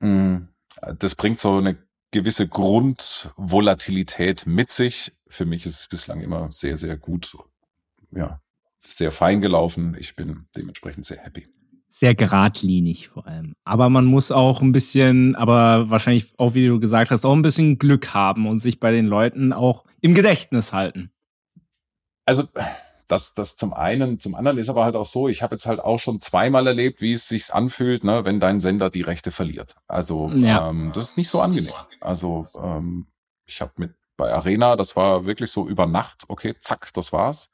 [0.00, 0.38] Mm,
[0.98, 1.78] das bringt so eine
[2.10, 5.12] gewisse Grundvolatilität mit sich.
[5.28, 7.36] Für mich ist es bislang immer sehr, sehr gut,
[8.10, 8.42] ja,
[8.80, 9.96] sehr fein gelaufen.
[9.96, 11.46] Ich bin dementsprechend sehr happy.
[11.94, 13.54] Sehr geradlinig vor allem.
[13.64, 17.42] Aber man muss auch ein bisschen, aber wahrscheinlich auch, wie du gesagt hast, auch ein
[17.42, 21.12] bisschen Glück haben und sich bei den Leuten auch im Gedächtnis halten.
[22.24, 22.44] Also
[23.08, 25.80] das, das zum einen, zum anderen ist aber halt auch so, ich habe jetzt halt
[25.80, 29.76] auch schon zweimal erlebt, wie es sich anfühlt, ne, wenn dein Sender die Rechte verliert.
[29.86, 30.70] Also ja.
[30.70, 31.74] ähm, das ist nicht so angenehm.
[32.00, 33.06] Also ähm,
[33.44, 37.52] ich habe mit bei Arena, das war wirklich so über Nacht, okay, zack, das war's.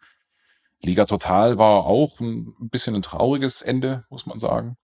[0.82, 4.76] Liga Total war auch ein bisschen ein trauriges Ende, muss man sagen.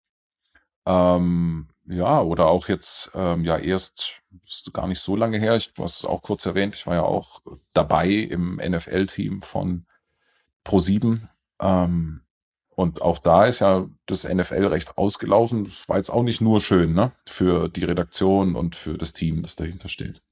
[0.86, 5.72] Ähm, ja, oder auch jetzt, ähm, ja, erst, ist gar nicht so lange her, ich
[5.76, 9.86] was auch kurz erwähnt, ich war ja auch dabei im NFL-Team von
[10.66, 11.20] Pro7.
[11.60, 12.22] Ähm,
[12.76, 15.64] und auch da ist ja das NFL-Recht ausgelaufen.
[15.64, 17.12] Das war jetzt auch nicht nur schön, ne?
[17.24, 20.22] Für die Redaktion und für das Team, das dahinter steht.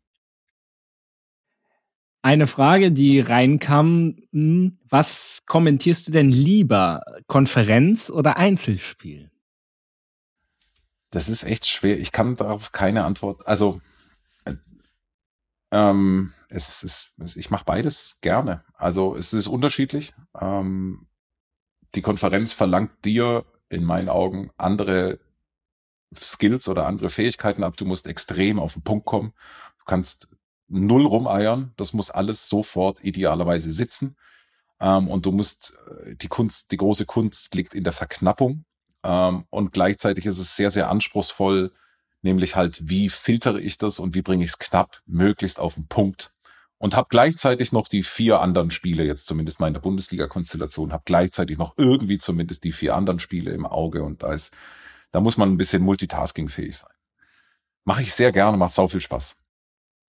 [2.23, 7.03] Eine Frage, die reinkam, hm, was kommentierst du denn lieber?
[7.27, 9.31] Konferenz oder Einzelspiel?
[11.11, 11.99] Das ist echt schwer.
[11.99, 13.47] Ich kann darauf keine Antwort.
[13.47, 13.81] Also
[15.73, 18.63] ähm, es, ist, ich mache beides gerne.
[18.75, 20.15] Also es ist unterschiedlich.
[20.41, 21.09] Ähm,
[21.95, 25.19] die Konferenz verlangt dir in meinen Augen andere
[26.15, 27.77] Skills oder andere Fähigkeiten ab.
[27.77, 29.33] Du musst extrem auf den Punkt kommen.
[29.79, 30.29] Du kannst
[30.73, 31.73] null rumeiern.
[31.77, 34.17] Das muss alles sofort idealerweise sitzen.
[34.81, 38.65] Ähm, und du musst, äh, die Kunst, die große Kunst liegt in der Verknappung.
[39.05, 41.73] Ähm, und gleichzeitig ist es sehr, sehr anspruchsvoll,
[42.23, 45.87] nämlich halt, wie filtere ich das und wie bringe ich es knapp, möglichst auf den
[45.87, 46.35] Punkt.
[46.79, 51.05] Und habe gleichzeitig noch die vier anderen Spiele, jetzt zumindest mal in der Bundesliga-Konstellation, habe
[51.07, 54.53] gleichzeitig noch irgendwie zumindest die vier anderen Spiele im Auge und da ist,
[55.13, 56.91] da muss man ein bisschen multitaskingfähig sein.
[57.85, 59.42] Mache ich sehr gerne, macht sau viel Spaß.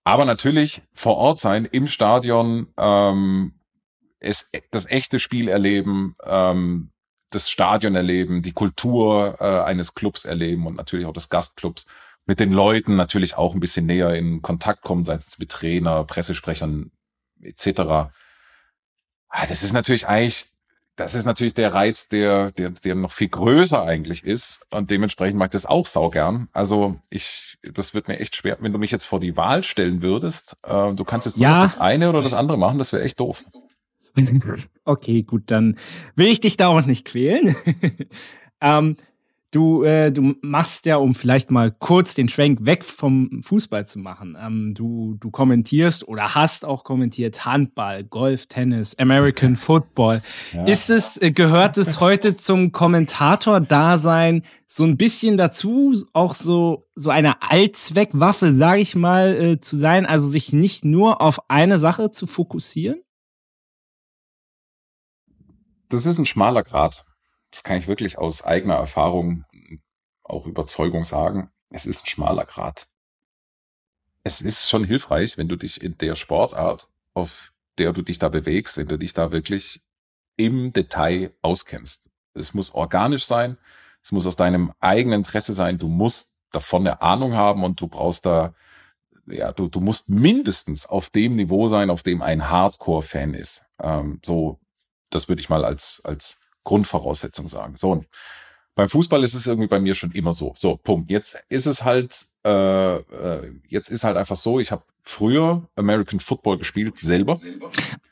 [0.04, 3.54] Aber natürlich vor Ort sein, im Stadion, ähm,
[4.20, 6.90] es, das echte Spiel erleben, ähm,
[7.30, 11.86] das Stadion erleben, die Kultur äh, eines Clubs erleben und natürlich auch des Gastclubs
[12.26, 16.04] mit den Leuten natürlich auch ein bisschen näher in Kontakt kommen, sei es mit Trainer,
[16.04, 16.90] Pressesprechern
[17.40, 17.80] etc.
[19.28, 20.46] Ah, das ist natürlich eigentlich,
[20.96, 25.38] das ist natürlich der Reiz, der, der, der noch viel größer eigentlich ist und dementsprechend
[25.38, 26.48] mag ich das auch saugern.
[26.52, 30.02] Also ich, das wird mir echt schwer, wenn du mich jetzt vor die Wahl stellen
[30.02, 30.56] würdest.
[30.62, 31.62] Äh, du kannst jetzt nur ja.
[31.62, 33.42] das eine oder das andere machen, das wäre echt doof.
[34.84, 35.78] okay, gut, dann
[36.14, 37.56] will ich dich da auch nicht quälen.
[38.60, 38.96] ähm,
[39.54, 44.00] Du, äh, du machst ja, um vielleicht mal kurz den Schwenk weg vom Fußball zu
[44.00, 44.36] machen.
[44.40, 50.22] Ähm, du, du kommentierst oder hast auch kommentiert Handball, Golf, Tennis, American Football.
[50.52, 50.64] Ja.
[50.64, 57.10] Ist es, äh, gehört es heute zum Kommentator-Dasein so ein bisschen dazu, auch so, so
[57.10, 62.10] eine Allzweckwaffe, sage ich mal, äh, zu sein, also sich nicht nur auf eine Sache
[62.10, 63.02] zu fokussieren?
[65.90, 67.04] Das ist ein schmaler Grad
[67.54, 69.44] das kann ich wirklich aus eigener Erfahrung,
[70.24, 72.88] auch Überzeugung sagen, es ist ein schmaler Grat.
[74.24, 78.28] Es ist schon hilfreich, wenn du dich in der Sportart, auf der du dich da
[78.28, 79.82] bewegst, wenn du dich da wirklich
[80.36, 82.10] im Detail auskennst.
[82.32, 83.56] Es muss organisch sein,
[84.02, 87.86] es muss aus deinem eigenen Interesse sein, du musst davon eine Ahnung haben und du
[87.86, 88.52] brauchst da,
[89.26, 93.64] ja, du, du musst mindestens auf dem Niveau sein, auf dem ein Hardcore-Fan ist.
[93.80, 94.58] Ähm, so,
[95.10, 97.76] das würde ich mal als, als Grundvoraussetzung sagen.
[97.76, 98.04] So,
[98.74, 100.54] beim Fußball ist es irgendwie bei mir schon immer so.
[100.56, 101.10] So, Punkt.
[101.10, 106.18] Jetzt ist es halt, äh, äh, jetzt ist halt einfach so, ich habe früher American
[106.18, 107.38] Football gespielt, selber.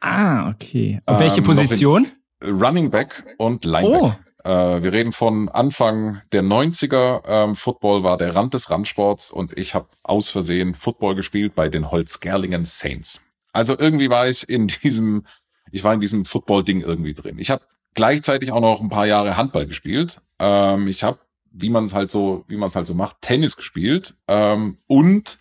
[0.00, 1.00] Ah, okay.
[1.06, 2.06] Und welche ähm, Position?
[2.42, 4.18] Running Back und Linebacker.
[4.18, 4.48] Oh.
[4.48, 7.22] Äh, wir reden von Anfang der 90er.
[7.26, 11.68] Ähm, Football war der Rand des Randsports und ich habe aus Versehen Football gespielt bei
[11.68, 13.22] den Holzgerlingen Saints.
[13.52, 15.24] Also irgendwie war ich in diesem,
[15.70, 17.38] ich war in diesem Football-Ding irgendwie drin.
[17.38, 17.62] Ich habe
[17.94, 20.20] gleichzeitig auch noch ein paar Jahre Handball gespielt.
[20.38, 21.18] Ähm, ich habe,
[21.50, 25.38] wie man es halt so, wie man es halt so macht, Tennis gespielt ähm, und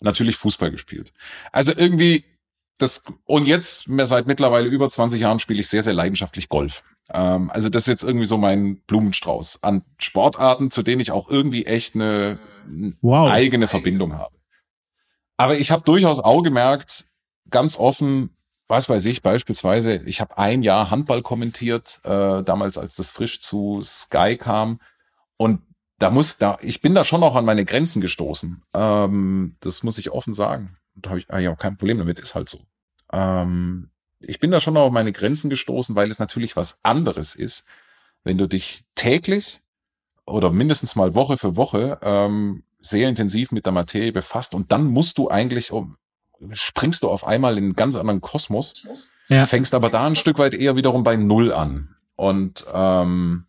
[0.00, 1.12] natürlich Fußball gespielt.
[1.52, 2.24] Also irgendwie
[2.78, 6.82] das und jetzt seit mittlerweile über 20 Jahren spiele ich sehr sehr leidenschaftlich Golf.
[7.12, 11.28] Ähm, also das ist jetzt irgendwie so mein Blumenstrauß an Sportarten, zu denen ich auch
[11.28, 12.38] irgendwie echt eine
[13.00, 13.30] wow.
[13.30, 14.34] eigene Verbindung habe.
[15.36, 17.06] Aber ich habe durchaus auch gemerkt,
[17.50, 18.36] ganz offen,
[18.68, 23.40] was weiß ich, beispielsweise, ich habe ein Jahr Handball kommentiert, äh, damals als das frisch
[23.40, 24.80] zu Sky kam.
[25.36, 25.60] Und
[25.98, 28.62] da muss, da, ich bin da schon auch an meine Grenzen gestoßen.
[28.74, 30.76] Ähm, das muss ich offen sagen.
[30.94, 32.60] Da habe ich eigentlich auch kein Problem damit, ist halt so.
[33.12, 37.34] Ähm, ich bin da schon auch an meine Grenzen gestoßen, weil es natürlich was anderes
[37.34, 37.66] ist,
[38.22, 39.60] wenn du dich täglich
[40.24, 44.86] oder mindestens mal Woche für Woche ähm, sehr intensiv mit der Materie befasst und dann
[44.86, 45.96] musst du eigentlich um,
[46.52, 48.84] springst du auf einmal in einen ganz anderen Kosmos,
[49.28, 49.46] ja.
[49.46, 51.96] fängst aber da ein Stück weit eher wiederum bei Null an.
[52.16, 53.46] Und ähm,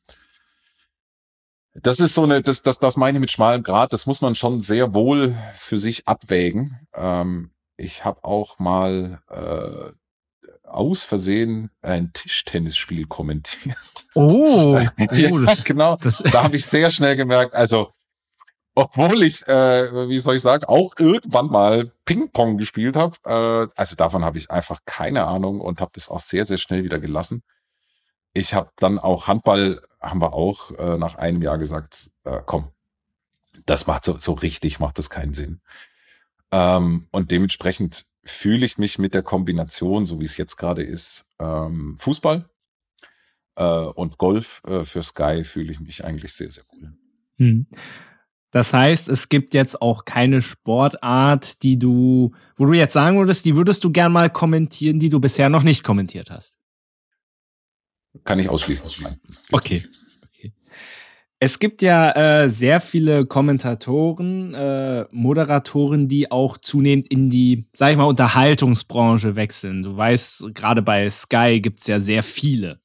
[1.73, 4.35] das ist so eine, das, das, das meine ich mit schmalem Grad, das muss man
[4.35, 6.79] schon sehr wohl für sich abwägen.
[6.93, 9.91] Ähm, ich habe auch mal äh,
[10.63, 13.77] aus Versehen ein Tischtennisspiel kommentiert.
[14.13, 14.79] Oh,
[15.11, 15.97] ja, oh genau.
[15.97, 17.91] Das, da habe ich sehr schnell gemerkt, also
[18.75, 23.15] obwohl ich, äh, wie soll ich sagen, auch irgendwann mal Ping-Pong gespielt habe.
[23.25, 26.83] Äh, also davon habe ich einfach keine Ahnung und habe das auch sehr, sehr schnell
[26.83, 27.41] wieder gelassen.
[28.33, 32.69] Ich habe dann auch Handball, haben wir auch äh, nach einem Jahr gesagt, äh, komm,
[33.65, 35.61] das macht so, so richtig, macht das keinen Sinn.
[36.51, 41.29] Ähm, und dementsprechend fühle ich mich mit der Kombination, so wie es jetzt gerade ist,
[41.39, 42.49] ähm, Fußball
[43.55, 46.97] äh, und Golf äh, für Sky fühle ich mich eigentlich sehr, sehr wohl.
[47.37, 47.67] Hm.
[48.55, 53.43] Das heißt, es gibt jetzt auch keine Sportart, die du, wo du jetzt sagen würdest,
[53.43, 56.57] die würdest du gern mal kommentieren, die du bisher noch nicht kommentiert hast.
[58.23, 58.89] Kann ich ausschließen.
[59.51, 59.83] Okay.
[61.37, 62.11] Es gibt ja
[62.43, 69.35] äh, sehr viele Kommentatoren, äh, Moderatoren, die auch zunehmend in die, sag ich mal, Unterhaltungsbranche
[69.35, 69.83] wechseln.
[69.83, 72.79] Du weißt, gerade bei Sky gibt's ja sehr viele.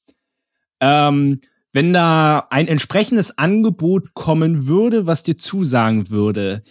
[0.80, 1.40] Ähm,
[1.72, 6.62] wenn da ein entsprechendes Angebot kommen würde, was dir zusagen würde,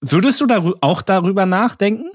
[0.00, 2.10] würdest du darü auch darüber nachdenken?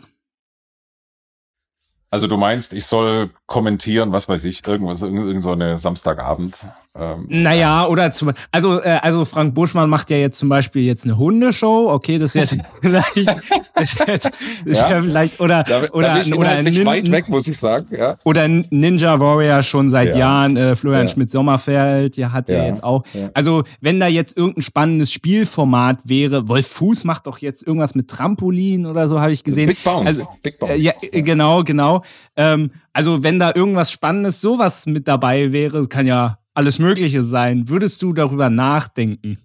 [2.14, 6.68] Also du meinst, ich soll kommentieren, was weiß ich, irgendwas, irgend so eine Samstagabend.
[6.96, 11.06] Ähm, naja, oder zum, also äh, also Frank Buschmann macht ja jetzt zum Beispiel jetzt
[11.06, 11.92] eine Hundeshow.
[11.92, 14.30] Okay, das ist jetzt vielleicht, ist jetzt,
[14.64, 17.88] das ja, ja vielleicht oder da, oder da oder nicht weit weg, muss ich sagen.
[17.90, 18.18] Ja.
[18.26, 20.20] Oder Ninja Warrior schon seit ja.
[20.20, 20.56] Jahren.
[20.56, 21.14] Äh, Florian ja.
[21.14, 23.04] Schmidt Sommerfeld, ja hat ja jetzt auch.
[23.34, 28.08] Also wenn da jetzt irgendein spannendes Spielformat wäre, Wolf Fuß macht doch jetzt irgendwas mit
[28.08, 29.66] Trampolin oder so, habe ich gesehen.
[29.66, 30.06] Big Bounce.
[30.06, 30.78] Also, Big Bounce.
[30.78, 32.03] Ja, genau, genau.
[32.36, 37.70] Ähm, also wenn da irgendwas Spannendes, sowas mit dabei wäre, kann ja alles Mögliche sein.
[37.70, 39.38] Würdest du darüber nachdenken?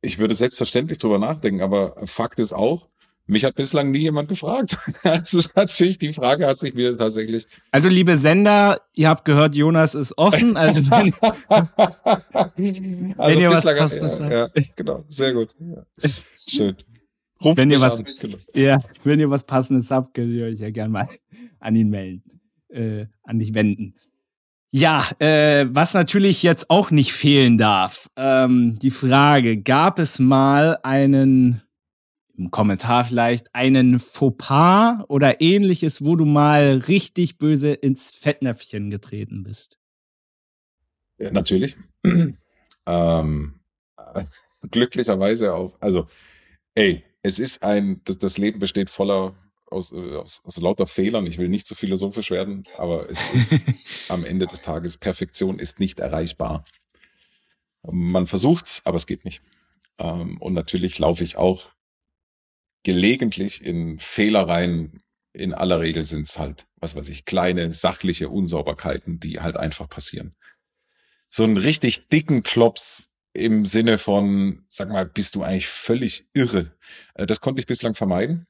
[0.00, 2.88] Ich würde selbstverständlich darüber nachdenken, aber Fakt ist auch,
[3.26, 4.76] mich hat bislang nie jemand gefragt.
[5.04, 7.46] Also hat sich, die Frage hat sich mir tatsächlich.
[7.70, 10.56] Also liebe Sender, ihr habt gehört, Jonas ist offen.
[10.56, 11.14] Also wenn,
[13.16, 15.54] also wenn ihr was passendes ja, ja, genau, sehr gut.
[15.58, 15.84] Ja.
[16.36, 16.76] Schön.
[17.44, 18.02] Ruft wenn ihr was,
[18.54, 21.08] ja, wenn ihr was passendes habt, könnt ihr euch ja gerne mal
[21.60, 22.32] an ihn melden
[22.72, 23.94] äh, an dich wenden.
[24.70, 30.78] Ja, äh, was natürlich jetzt auch nicht fehlen darf, ähm, die Frage, gab es mal
[30.82, 31.60] einen,
[32.38, 39.42] im Kommentar vielleicht, einen Fauxpas oder ähnliches, wo du mal richtig böse ins Fettnäpfchen getreten
[39.42, 39.78] bist?
[41.18, 41.76] Ja, natürlich.
[42.86, 43.60] ähm,
[44.70, 46.06] glücklicherweise auch, also,
[46.74, 49.34] ey, es ist ein, das, das Leben besteht voller
[49.66, 51.26] aus, äh, aus, aus lauter Fehlern.
[51.26, 55.58] Ich will nicht zu so philosophisch werden, aber es ist am Ende des Tages, Perfektion
[55.58, 56.64] ist nicht erreichbar.
[57.82, 59.42] Man versucht's, aber es geht nicht.
[59.98, 61.70] Ähm, und natürlich laufe ich auch
[62.82, 65.02] gelegentlich in Fehlereien.
[65.34, 70.34] In aller Regel sind's halt, was weiß ich, kleine sachliche Unsauberkeiten, die halt einfach passieren.
[71.30, 76.72] So einen richtig dicken Klops im Sinne von, sag mal, bist du eigentlich völlig irre.
[77.14, 78.46] Äh, das konnte ich bislang vermeiden.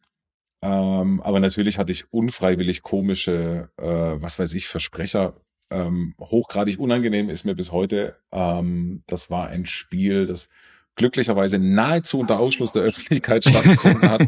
[0.62, 5.35] Ähm, aber natürlich hatte ich unfreiwillig komische, äh, was weiß ich, Versprecher.
[5.71, 8.16] Ähm, hochgradig unangenehm ist mir bis heute.
[8.31, 10.51] Ähm, das war ein Spiel, das
[10.95, 14.23] glücklicherweise nahezu unter Ausschluss der Öffentlichkeit stattgefunden hat.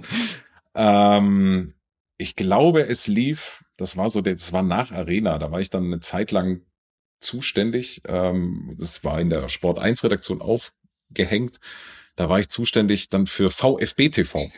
[2.18, 5.84] ich glaube, es lief, das war so, das war nach Arena, da war ich dann
[5.84, 6.62] eine Zeit lang
[7.18, 8.02] zuständig.
[8.06, 11.60] Ähm, das war in der Sport 1 Redaktion aufgehängt.
[12.16, 14.48] Da war ich zuständig dann für VfB TV.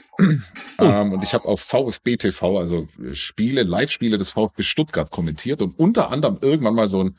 [0.79, 0.85] Oh.
[0.85, 5.79] ähm, und ich habe auf VfB TV, also Spiele, Live-Spiele des VfB Stuttgart kommentiert und
[5.79, 7.17] unter anderem irgendwann mal so ein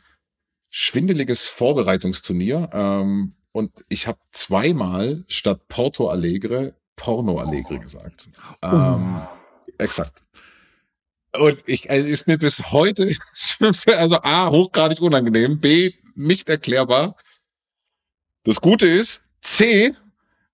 [0.69, 2.69] schwindeliges Vorbereitungsturnier.
[2.71, 8.27] Ähm, und ich habe zweimal statt Porto Alegre Porno Alegre gesagt.
[8.62, 8.67] Oh.
[8.67, 9.21] Ähm,
[9.77, 10.23] exakt.
[11.40, 13.12] Und ich, also ist mir bis heute,
[13.98, 17.15] also A, hochgradig unangenehm, B, nicht erklärbar.
[18.44, 19.94] Das Gute ist, C,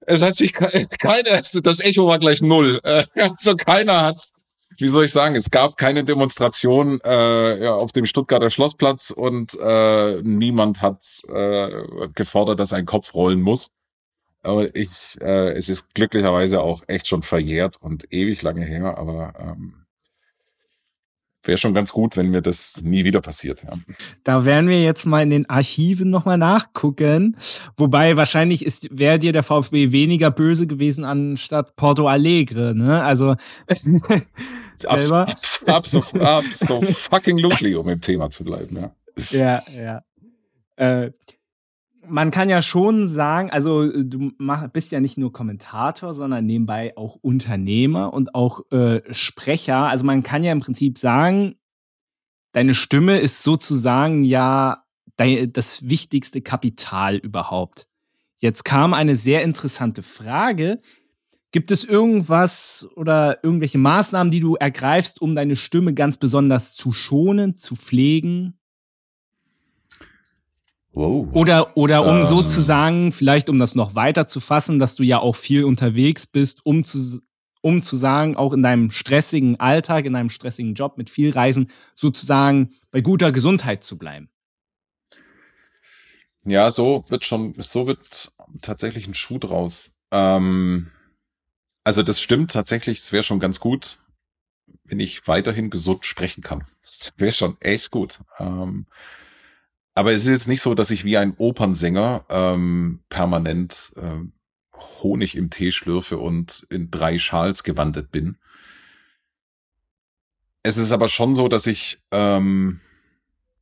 [0.02, 0.54] es hat sich
[1.00, 2.80] keiner, das Echo war gleich null.
[3.16, 4.30] Also keiner hat,
[4.78, 9.58] wie soll ich sagen, es gab keine Demonstration äh, ja, auf dem Stuttgarter Schlossplatz und
[9.62, 13.72] äh, niemand hat äh, gefordert, dass ein Kopf rollen muss.
[14.42, 19.34] Aber ich, äh, es ist glücklicherweise auch echt schon verjährt und ewig lange her, aber
[19.40, 19.83] ähm,
[21.44, 23.64] wäre schon ganz gut, wenn mir das nie wieder passiert.
[23.64, 23.74] Ja.
[24.24, 27.38] Da werden wir jetzt mal in den Archiven nochmal nachgucken.
[27.76, 32.74] Wobei wahrscheinlich ist wäre dir der VfB weniger böse gewesen anstatt Porto Alegre.
[32.76, 33.04] Ne?
[33.04, 33.36] Also
[34.76, 35.22] selber.
[35.22, 38.92] Abs, abs, abs, abs, so fucking loosely, um im Thema zu bleiben.
[39.32, 39.84] Ja, ja.
[39.84, 40.04] ja.
[40.76, 41.12] Äh,
[42.08, 46.96] man kann ja schon sagen, also du mach, bist ja nicht nur Kommentator, sondern nebenbei
[46.98, 49.88] auch Unternehmer und auch äh, Sprecher.
[49.88, 51.56] Also man kann ja im Prinzip sagen,
[52.52, 54.84] deine Stimme ist sozusagen ja
[55.18, 57.88] das wichtigste Kapital überhaupt.
[58.40, 60.82] Jetzt kam eine sehr interessante Frage.
[61.52, 66.92] Gibt es irgendwas oder irgendwelche Maßnahmen, die du ergreifst, um deine Stimme ganz besonders zu
[66.92, 68.58] schonen, zu pflegen?
[70.94, 71.28] Wow.
[71.34, 72.24] Oder, oder um ähm.
[72.24, 75.64] so zu sagen, vielleicht um das noch weiter zu fassen, dass du ja auch viel
[75.64, 77.20] unterwegs bist, um zu,
[77.62, 81.72] um zu sagen, auch in deinem stressigen Alltag, in deinem stressigen Job mit viel Reisen,
[81.96, 84.30] sozusagen bei guter Gesundheit zu bleiben.
[86.46, 88.32] Ja, so wird schon, so wird
[88.62, 89.96] tatsächlich ein Schuh draus.
[90.12, 90.92] Ähm,
[91.84, 93.98] also das stimmt tatsächlich, es wäre schon ganz gut,
[94.84, 96.66] wenn ich weiterhin gesund sprechen kann.
[96.82, 98.20] Das wäre schon echt gut.
[98.38, 98.86] Ähm,
[99.96, 105.36] aber es ist jetzt nicht so, dass ich wie ein Opernsänger ähm, permanent äh, Honig
[105.36, 108.38] im Tee schlürfe und in drei Schals gewandelt bin.
[110.64, 112.80] Es ist aber schon so, dass ich ähm,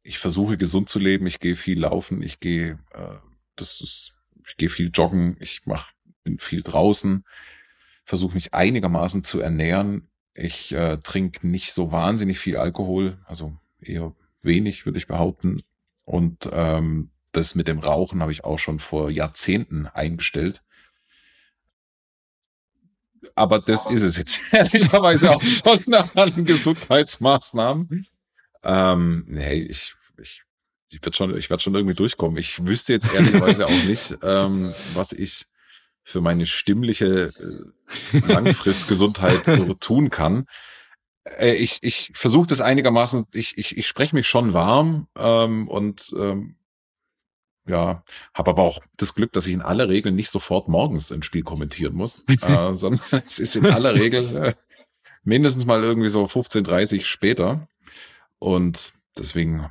[0.04, 1.28] ich versuche gesund zu leben.
[1.28, 2.22] Ich gehe viel laufen.
[2.22, 3.18] Ich gehe äh,
[3.56, 4.14] das ist
[4.48, 5.36] ich gehe viel joggen.
[5.40, 5.92] Ich mach
[6.24, 7.26] bin viel draußen.
[8.06, 10.08] Versuche mich einigermaßen zu ernähren.
[10.34, 15.62] Ich äh, trinke nicht so wahnsinnig viel Alkohol, also eher wenig, würde ich behaupten.
[16.06, 20.62] Und ähm, das mit dem Rauchen habe ich auch schon vor Jahrzehnten eingestellt.
[23.36, 28.08] Aber das ist es jetzt ehrlicherweise auch schon an Gesundheitsmaßnahmen.
[28.64, 30.44] Ähm, nee, ich, ich,
[30.90, 32.38] ich werde schon, ich werde schon irgendwie durchkommen.
[32.38, 35.46] Ich wüsste jetzt ehrlicherweise auch nicht, ähm, was ich
[36.04, 37.30] für meine stimmliche
[38.14, 40.48] äh, Langfristgesundheit so tun kann.
[41.24, 46.14] Äh, ich, ich versuche das einigermaßen, ich, ich, ich spreche mich schon warm ähm, und
[46.18, 46.56] ähm,
[47.68, 48.04] ja,
[48.34, 51.44] habe aber auch das Glück, dass ich in aller Regel nicht sofort morgens ein Spiel
[51.44, 54.54] kommentieren muss, äh, sondern es ist in aller Regel äh,
[55.24, 57.68] mindestens mal irgendwie so 15, 30 später.
[58.40, 59.70] Und deswegen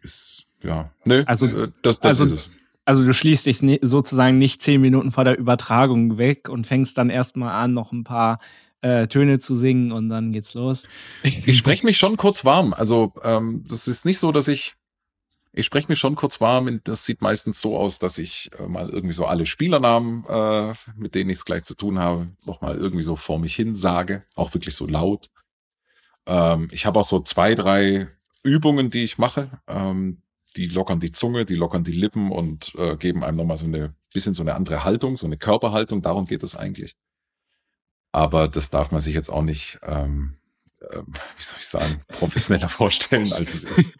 [0.00, 2.54] ist, ja, nö, also, äh, das, das also, ist es.
[2.86, 7.10] Also du schließt dich sozusagen nicht zehn Minuten vor der Übertragung weg und fängst dann
[7.10, 8.38] erstmal an, noch ein paar
[8.80, 10.84] äh, Töne zu singen und dann geht's los.
[11.22, 12.72] Ich spreche mich schon kurz warm.
[12.72, 14.74] Also ähm, das ist nicht so, dass ich
[15.52, 16.80] ich spreche mich schon kurz warm.
[16.84, 21.14] Das sieht meistens so aus, dass ich äh, mal irgendwie so alle Spielernamen, äh, mit
[21.14, 24.22] denen ich es gleich zu tun habe, noch mal irgendwie so vor mich hin sage,
[24.36, 25.30] auch wirklich so laut.
[26.26, 28.08] Ähm, ich habe auch so zwei, drei
[28.44, 29.50] Übungen, die ich mache.
[29.66, 30.22] Ähm,
[30.56, 33.94] die lockern die Zunge, die lockern die Lippen und äh, geben einem nochmal so eine
[34.12, 36.02] bisschen so eine andere Haltung, so eine Körperhaltung.
[36.02, 36.96] Darum geht es eigentlich.
[38.12, 40.38] Aber das darf man sich jetzt auch nicht, ähm,
[40.80, 40.98] äh,
[41.36, 43.98] wie soll ich sagen, professioneller vorstellen, als es ist.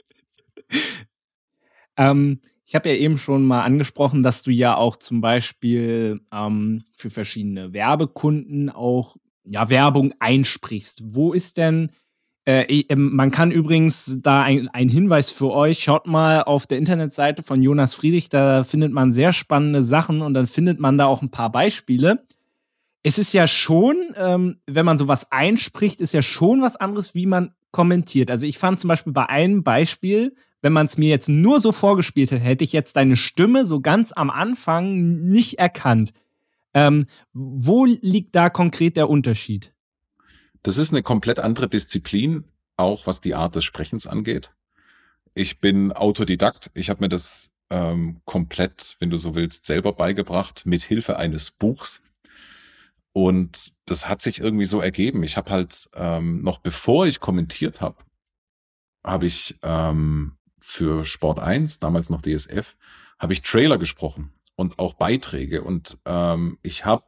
[1.97, 6.83] ähm, ich habe ja eben schon mal angesprochen, dass du ja auch zum Beispiel ähm,
[6.95, 11.15] für verschiedene Werbekunden auch ja Werbung einsprichst.
[11.15, 11.91] Wo ist denn
[12.49, 15.83] äh, ähm, man kann übrigens da ein, ein Hinweis für euch.
[15.83, 20.33] Schaut mal auf der Internetseite von Jonas Friedrich, da findet man sehr spannende Sachen und
[20.33, 22.25] dann findet man da auch ein paar Beispiele
[23.03, 27.27] es ist ja schon, ähm, wenn man sowas einspricht, ist ja schon was anderes, wie
[27.27, 28.31] man kommentiert.
[28.31, 31.73] Also ich fand zum Beispiel bei einem Beispiel, wenn man es mir jetzt nur so
[31.73, 36.13] vorgespielt hätte, hätte ich jetzt deine Stimme so ganz am Anfang nicht erkannt.
[36.75, 39.73] Ähm, wo liegt da konkret der Unterschied?
[40.63, 42.45] Das ist eine komplett andere Disziplin,
[42.77, 44.55] auch was die Art des Sprechens angeht.
[45.35, 46.71] Ich bin Autodidakt.
[46.75, 51.51] Ich habe mir das ähm, komplett, wenn du so willst, selber beigebracht, mit Hilfe eines
[51.51, 52.03] Buchs.
[53.19, 55.25] Und das hat sich irgendwie so ergeben.
[55.25, 57.97] Ich habe halt ähm, noch bevor ich kommentiert habe,
[59.05, 62.77] habe ich ähm, für Sport 1, damals noch DSF,
[63.19, 65.65] habe ich Trailer gesprochen und auch Beiträge.
[65.65, 67.07] Und ähm, ich habe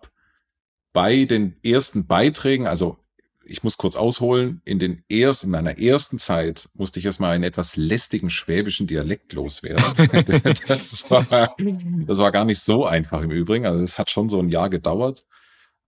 [0.93, 2.99] bei den ersten Beiträgen, also
[3.45, 7.45] ich muss kurz ausholen, in den ersten, in meiner ersten Zeit musste ich erstmal einen
[7.45, 9.85] etwas lästigen schwäbischen Dialekt loswerden.
[10.67, 11.55] das, war,
[12.05, 13.65] das war gar nicht so einfach im Übrigen.
[13.65, 15.25] Also es hat schon so ein Jahr gedauert.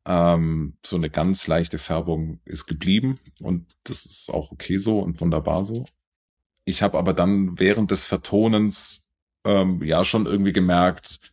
[0.06, 5.20] Ähm, so eine ganz leichte Färbung ist geblieben und das ist auch okay so und
[5.20, 5.86] wunderbar so.
[6.64, 9.10] Ich habe aber dann während des Vertonens
[9.44, 11.32] ähm, ja schon irgendwie gemerkt,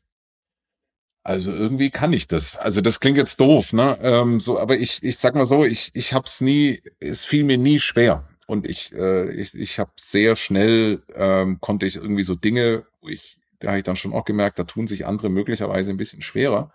[1.23, 2.55] also irgendwie kann ich das.
[2.57, 3.97] Also das klingt jetzt doof, ne?
[4.01, 7.57] Ähm, so, aber ich, ich sag mal so, ich, ich hab's nie, es fiel mir
[7.57, 8.27] nie schwer.
[8.47, 13.09] und ich, äh, ich, ich habe sehr schnell, ähm, konnte ich irgendwie so Dinge, wo
[13.09, 16.23] ich, da habe ich dann schon auch gemerkt, da tun sich andere möglicherweise ein bisschen
[16.23, 16.73] schwerer.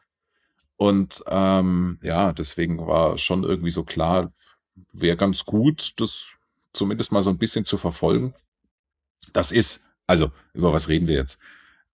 [0.77, 4.33] Und ähm, ja, deswegen war schon irgendwie so klar,
[4.93, 6.33] wäre ganz gut, das
[6.73, 8.35] zumindest mal so ein bisschen zu verfolgen.
[9.33, 11.41] Das ist, also über was reden wir jetzt?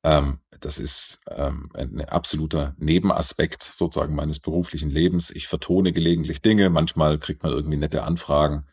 [0.02, 5.30] Ähm, das ist ähm, ein absoluter Nebenaspekt sozusagen meines beruflichen Lebens.
[5.30, 8.66] Ich vertone gelegentlich Dinge, manchmal kriegt man irgendwie nette Anfragen.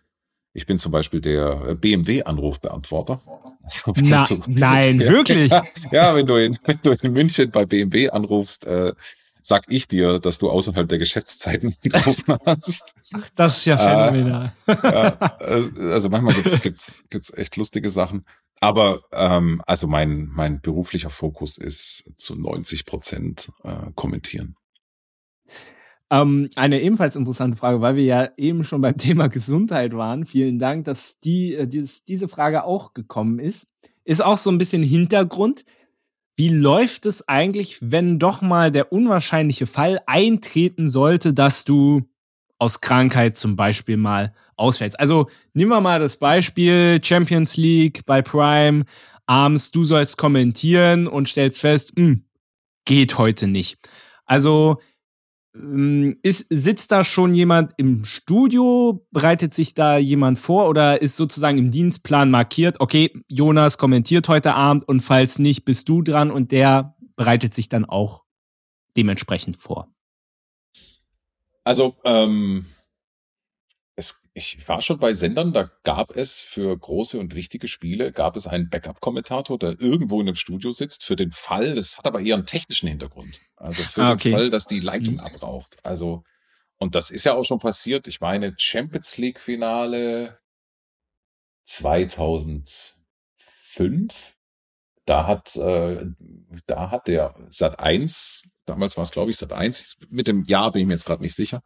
[0.53, 3.22] Ich bin zum Beispiel der BMW-Anrufbeantworter.
[3.97, 5.51] Na, nein, wirklich?
[5.51, 8.93] Ja, ja, wenn, du in, wenn du in München bei BMW anrufst, äh,
[9.48, 12.93] sag ich dir, dass du außerhalb der Geschäftszeiten gerufen hast.
[13.36, 14.54] Das ist ja phänomenal.
[14.68, 18.26] Äh, äh, also manchmal gibt's, gibt's, gibt's echt lustige Sachen.
[18.60, 24.58] Aber ähm, also mein, mein beruflicher Fokus ist zu 90 Prozent äh, kommentieren.
[26.10, 30.26] Ähm, eine ebenfalls interessante Frage, weil wir ja eben schon beim Thema Gesundheit waren.
[30.26, 33.68] Vielen Dank, dass die, äh, dieses, diese Frage auch gekommen ist.
[34.04, 35.64] Ist auch so ein bisschen Hintergrund.
[36.38, 42.04] Wie läuft es eigentlich, wenn doch mal der unwahrscheinliche Fall eintreten sollte, dass du
[42.60, 45.00] aus Krankheit zum Beispiel mal ausfällst.
[45.00, 48.86] Also nehmen wir mal das Beispiel Champions League bei Prime.
[49.26, 52.24] Abends, du sollst kommentieren und stellst fest, mh, hm,
[52.86, 53.78] geht heute nicht.
[54.26, 54.80] Also
[56.24, 59.05] ist, sitzt da schon jemand im Studio?
[59.12, 64.53] Bereitet sich da jemand vor oder ist sozusagen im Dienstplan markiert, okay, Jonas kommentiert heute
[64.53, 68.24] Abend und falls nicht, bist du dran und der bereitet sich dann auch
[68.95, 69.89] dementsprechend vor?
[71.64, 72.66] Also, ähm,
[74.38, 78.46] ich war schon bei Sendern, da gab es für große und wichtige Spiele, gab es
[78.46, 82.36] einen Backup-Kommentator, der irgendwo in einem Studio sitzt, für den Fall, das hat aber eher
[82.36, 83.42] einen technischen Hintergrund.
[83.56, 84.30] Also für ah, okay.
[84.30, 85.22] den Fall, dass die Leitung mhm.
[85.22, 85.84] abraucht.
[85.84, 86.24] Also,
[86.78, 88.08] und das ist ja auch schon passiert.
[88.08, 90.38] Ich meine, Champions League-Finale
[91.66, 94.36] 2005.
[95.06, 96.06] Da hat, äh,
[96.68, 100.72] da hat der Sat 1 damals war es, glaube ich, Sat 1, mit dem Jahr
[100.72, 101.64] bin ich mir jetzt gerade nicht sicher,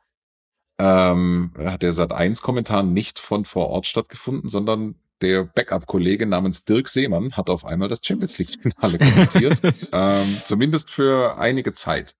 [0.81, 6.65] ähm, hat der Sat 1 Kommentar nicht von vor Ort stattgefunden, sondern der Backup-Kollege namens
[6.65, 8.97] Dirk Seemann hat auf einmal das Champions League-Finale
[9.31, 9.61] kommentiert.
[9.93, 12.15] ähm, zumindest für einige Zeit.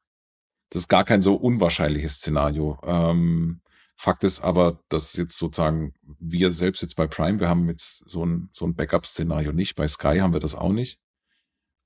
[0.70, 2.78] Das ist gar kein so unwahrscheinliches Szenario.
[2.84, 3.62] Ähm,
[3.96, 8.26] Fakt ist aber, dass jetzt sozusagen wir selbst jetzt bei Prime, wir haben jetzt so
[8.26, 9.76] ein, so ein Backup-Szenario nicht.
[9.76, 11.02] Bei Sky haben wir das auch nicht.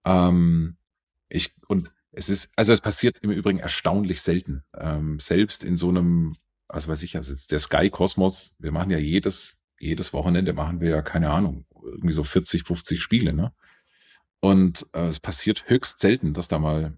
[0.05, 0.75] Ähm,
[1.29, 4.63] ich, und es ist, also es passiert im Übrigen erstaunlich selten.
[4.77, 6.35] Ähm, selbst in so einem,
[6.75, 10.89] also weiß ich, also der Sky Kosmos, wir machen ja jedes, jedes Wochenende machen wir
[10.89, 13.53] ja, keine Ahnung, irgendwie so 40, 50 Spiele, ne?
[14.41, 16.97] Und äh, es passiert höchst selten, dass da mal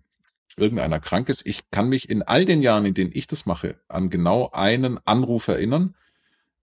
[0.58, 1.46] irgendeiner krank ist.
[1.46, 5.00] Ich kann mich in all den Jahren, in denen ich das mache, an genau einen
[5.06, 5.96] Anruf erinnern.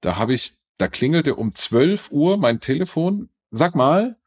[0.00, 3.30] Da habe ich, da klingelte um 12 Uhr mein Telefon.
[3.52, 4.18] Sag mal,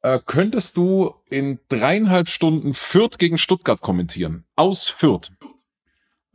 [0.00, 4.44] äh, könntest du in dreieinhalb Stunden Fürth gegen Stuttgart kommentieren.
[4.56, 5.30] Aus Fürth.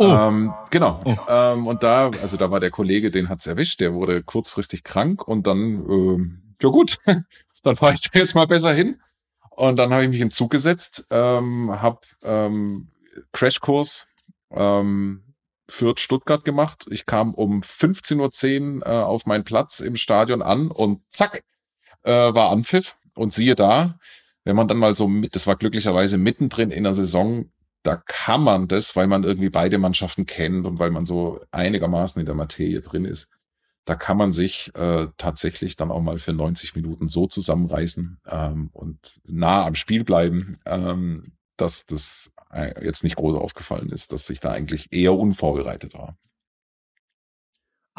[0.02, 0.10] Oh.
[0.10, 1.00] Ähm, genau.
[1.06, 1.16] Oh.
[1.30, 5.28] Ähm, und da, also da war der Kollege, den hat's erwischt, der wurde kurzfristig krank
[5.28, 6.98] und dann, ähm, ja gut,
[7.64, 9.00] dann fahre ich da jetzt mal besser hin.
[9.52, 12.90] Und dann habe ich mich in Zug gesetzt, ähm, habe ähm,
[13.32, 14.08] Crashkurs
[14.50, 15.36] ähm,
[15.70, 16.88] Fürth Stuttgart gemacht.
[16.90, 21.44] Ich kam um 15.10 Uhr äh, auf meinen Platz im Stadion an und zack,
[22.02, 22.98] äh, war Anpfiff.
[23.14, 24.00] Und siehe da,
[24.46, 27.52] wenn man dann mal so mit, das war glücklicherweise mittendrin in der Saison,
[27.84, 32.20] da kann man das, weil man irgendwie beide Mannschaften kennt und weil man so einigermaßen
[32.20, 33.30] in der Materie drin ist,
[33.86, 38.70] da kann man sich äh, tatsächlich dann auch mal für 90 Minuten so zusammenreißen ähm,
[38.74, 44.30] und nah am Spiel bleiben, ähm, dass das äh, jetzt nicht groß aufgefallen ist, dass
[44.30, 46.18] ich da eigentlich eher unvorbereitet war.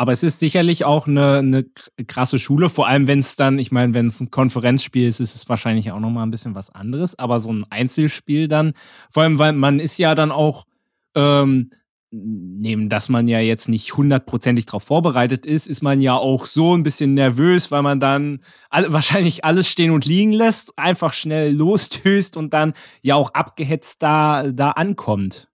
[0.03, 1.65] Aber es ist sicherlich auch eine, eine
[2.09, 5.37] krasse Schule, vor allem wenn es dann, ich meine, wenn es ein Konferenzspiel ist, ist
[5.37, 7.17] es wahrscheinlich auch nochmal ein bisschen was anderes.
[7.21, 8.73] Aber so ein Einzelspiel dann,
[9.13, 10.67] vor allem, weil man ist ja dann auch,
[11.15, 11.71] ähm,
[12.11, 16.77] neben dass man ja jetzt nicht hundertprozentig darauf vorbereitet ist, ist man ja auch so
[16.77, 18.41] ein bisschen nervös, weil man dann
[18.71, 24.03] alle, wahrscheinlich alles stehen und liegen lässt, einfach schnell lostößt und dann ja auch abgehetzt
[24.03, 25.49] da, da ankommt.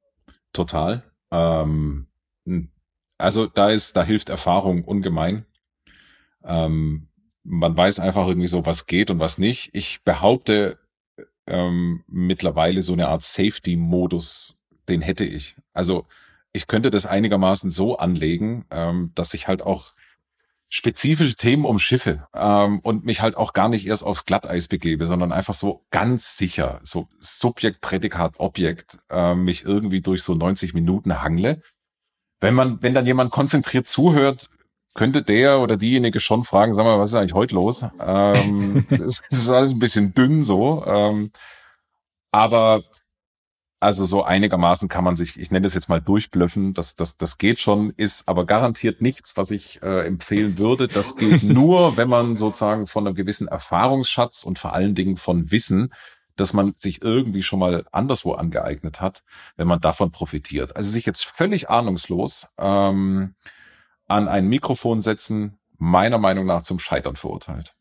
[0.55, 1.03] Total.
[1.31, 2.07] Ähm,
[3.19, 5.45] also da ist, da hilft Erfahrung ungemein.
[6.45, 7.09] Ähm,
[7.43, 9.71] man weiß einfach irgendwie so, was geht und was nicht.
[9.75, 10.79] Ich behaupte
[11.47, 15.57] ähm, mittlerweile so eine Art Safety-Modus, den hätte ich.
[15.73, 16.07] Also
[16.53, 19.93] ich könnte das einigermaßen so anlegen, ähm, dass ich halt auch
[20.71, 25.33] spezifische Themen umschiffe ähm, und mich halt auch gar nicht erst aufs Glatteis begebe, sondern
[25.33, 31.23] einfach so ganz sicher, so Subjekt, Prädikat, Objekt, äh, mich irgendwie durch so 90 Minuten
[31.23, 31.63] hangle
[32.41, 34.49] wenn man, wenn dann jemand konzentriert zuhört,
[34.95, 37.87] könnte der oder diejenige schon fragen, sag mal, was ist eigentlich heute los?
[38.01, 40.85] Ähm, das ist alles ein bisschen dünn so.
[40.87, 41.31] Ähm,
[42.33, 42.83] aber
[43.81, 47.39] also so einigermaßen kann man sich, ich nenne das jetzt mal durchblöffen, das, das, das
[47.39, 50.89] geht schon, ist aber garantiert nichts, was ich äh, empfehlen würde.
[50.89, 55.53] Das geht nur, wenn man sozusagen von einem gewissen Erfahrungsschatz und vor allen Dingen von
[55.53, 55.93] Wissen,
[56.41, 59.25] dass man sich irgendwie schon mal anderswo angeeignet hat,
[59.57, 60.77] wenn man davon profitiert.
[60.77, 63.35] Also sich jetzt völlig ahnungslos ähm,
[64.07, 67.75] an ein Mikrofon setzen, meiner Meinung nach zum Scheitern verurteilt.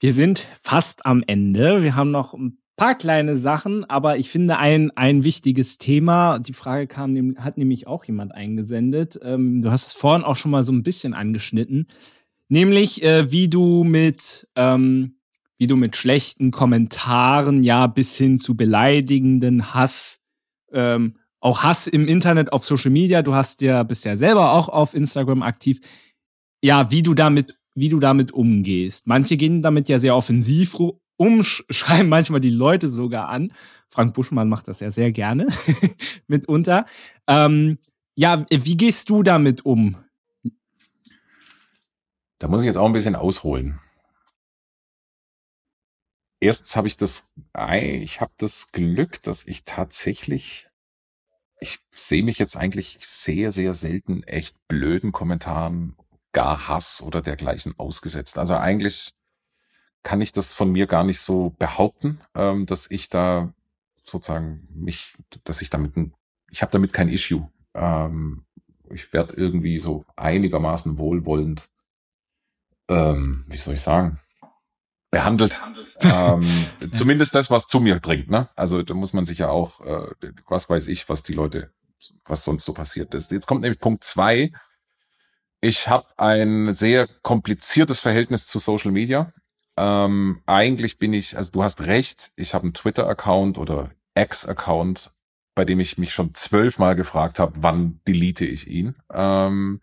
[0.00, 1.82] Wir sind fast am Ende.
[1.82, 6.52] Wir haben noch ein paar kleine Sachen, aber ich finde ein, ein wichtiges Thema, die
[6.52, 9.18] Frage kam, hat nämlich auch jemand eingesendet.
[9.22, 11.88] Ähm, du hast es vorhin auch schon mal so ein bisschen angeschnitten,
[12.48, 15.15] nämlich äh, wie du mit, ähm,
[15.58, 20.20] wie du mit schlechten Kommentaren, ja, bis hin zu beleidigenden Hass,
[20.72, 24.68] ähm, auch Hass im Internet, auf Social Media, du hast ja, bist ja selber auch
[24.68, 25.80] auf Instagram aktiv,
[26.62, 29.06] ja, wie du damit wie du damit umgehst.
[29.06, 30.76] Manche gehen damit ja sehr offensiv
[31.16, 33.52] umschreiben manchmal die Leute sogar an.
[33.88, 35.46] Frank Buschmann macht das ja sehr gerne
[36.26, 36.86] mitunter.
[37.28, 37.78] Ähm,
[38.14, 39.96] ja, wie gehst du damit um?
[42.38, 43.78] Da muss ich jetzt auch ein bisschen ausholen.
[46.40, 47.32] Erstens habe ich das,
[47.72, 50.68] ich habe das Glück, dass ich tatsächlich,
[51.60, 55.96] ich sehe mich jetzt eigentlich sehr, sehr selten echt blöden Kommentaren,
[56.32, 58.36] gar Hass oder dergleichen ausgesetzt.
[58.36, 59.14] Also eigentlich
[60.02, 63.54] kann ich das von mir gar nicht so behaupten, ähm, dass ich da
[63.96, 65.14] sozusagen mich,
[65.44, 65.94] dass ich damit,
[66.50, 67.50] ich habe damit kein Issue.
[67.74, 68.44] Ähm,
[68.90, 71.68] ich werde irgendwie so einigermaßen wohlwollend,
[72.88, 74.20] ähm, wie soll ich sagen,
[75.10, 75.62] behandelt.
[76.00, 76.44] ähm,
[76.92, 78.30] zumindest das, was zu mir dringt.
[78.30, 78.48] Ne?
[78.56, 81.72] Also da muss man sich ja auch, äh, was weiß ich, was die Leute,
[82.24, 83.32] was sonst so passiert ist.
[83.32, 84.52] Jetzt kommt nämlich Punkt zwei.
[85.60, 89.32] Ich habe ein sehr kompliziertes Verhältnis zu Social Media.
[89.78, 95.12] Ähm, eigentlich bin ich, also du hast recht, ich habe einen Twitter-Account oder X-Account,
[95.54, 98.94] bei dem ich mich schon zwölfmal gefragt habe, wann delete ich ihn.
[99.12, 99.80] Ähm,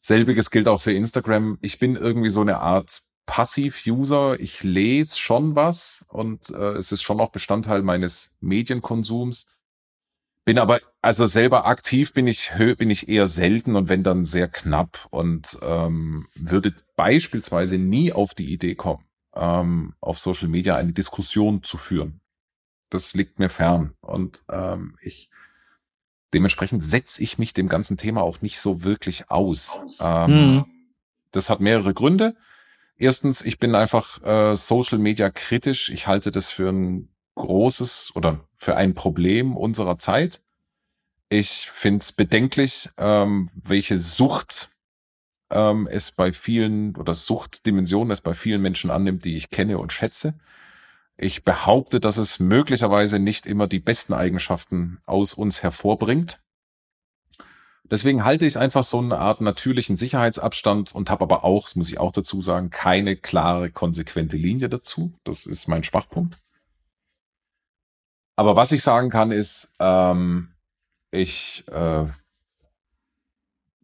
[0.00, 1.58] selbiges gilt auch für Instagram.
[1.60, 4.38] Ich bin irgendwie so eine Art Passiv-User.
[4.40, 9.48] Ich lese schon was und äh, es ist schon auch Bestandteil meines Medienkonsums.
[10.44, 14.48] Bin aber, also selber aktiv bin ich, bin ich eher selten und wenn dann sehr
[14.48, 19.04] knapp und ähm, würde beispielsweise nie auf die Idee kommen,
[19.34, 22.20] ähm, auf Social Media eine Diskussion zu führen.
[22.90, 23.94] Das liegt mir fern.
[24.00, 25.30] Und ähm, ich
[26.34, 29.80] dementsprechend setze ich mich dem ganzen Thema auch nicht so wirklich aus.
[30.00, 30.64] Ähm, mhm.
[31.30, 32.36] Das hat mehrere Gründe.
[32.96, 35.88] Erstens, ich bin einfach äh, Social Media kritisch.
[35.88, 40.42] Ich halte das für ein großes oder für ein Problem unserer Zeit.
[41.28, 44.70] Ich finde es bedenklich, ähm, welche Sucht
[45.50, 49.92] ähm, es bei vielen oder Suchtdimensionen es bei vielen Menschen annimmt, die ich kenne und
[49.92, 50.34] schätze.
[51.16, 56.42] Ich behaupte, dass es möglicherweise nicht immer die besten Eigenschaften aus uns hervorbringt.
[57.84, 61.90] Deswegen halte ich einfach so eine Art natürlichen Sicherheitsabstand und habe aber auch, das muss
[61.90, 65.12] ich auch dazu sagen, keine klare, konsequente Linie dazu.
[65.24, 66.38] Das ist mein Schwachpunkt.
[68.36, 70.54] Aber was ich sagen kann, ist, ähm,
[71.10, 72.06] ich äh,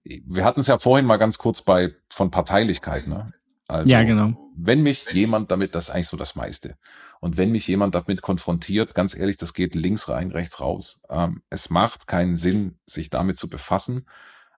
[0.08, 3.32] wir hatten es ja vorhin mal ganz kurz bei von Parteilichkeit, ne?
[3.66, 4.32] Also, ja, genau.
[4.56, 6.76] Wenn mich jemand damit, das ist eigentlich so das meiste.
[7.20, 11.00] Und wenn mich jemand damit konfrontiert, ganz ehrlich, das geht links rein, rechts raus.
[11.08, 14.06] Ähm, es macht keinen Sinn, sich damit zu befassen.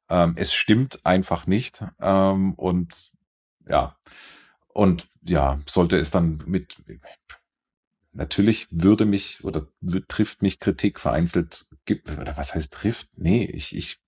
[0.08, 1.84] Ähm, es stimmt einfach nicht.
[2.00, 3.12] Ähm, und
[3.68, 3.96] ja,
[4.68, 6.76] und ja, sollte es dann mit,
[8.12, 9.66] natürlich würde mich oder
[10.08, 13.08] trifft mich Kritik vereinzelt, oder was heißt trifft?
[13.16, 14.00] Nee, ich, ich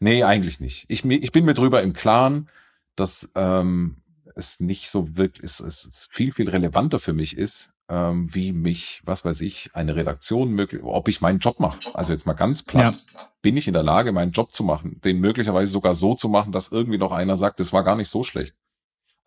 [0.00, 0.84] Nee, eigentlich nicht.
[0.88, 2.48] Ich, ich bin mir drüber im Klaren,
[2.96, 4.02] dass ähm,
[4.34, 9.02] es nicht so wirklich, es, es viel, viel relevanter für mich ist, ähm, wie mich,
[9.04, 11.78] was weiß ich, eine Redaktion möglich, ob ich meinen Job mache.
[11.94, 13.04] Also jetzt mal ganz platt.
[13.12, 13.28] Ja.
[13.42, 16.52] Bin ich in der Lage, meinen Job zu machen, den möglicherweise sogar so zu machen,
[16.52, 18.56] dass irgendwie noch einer sagt, das war gar nicht so schlecht.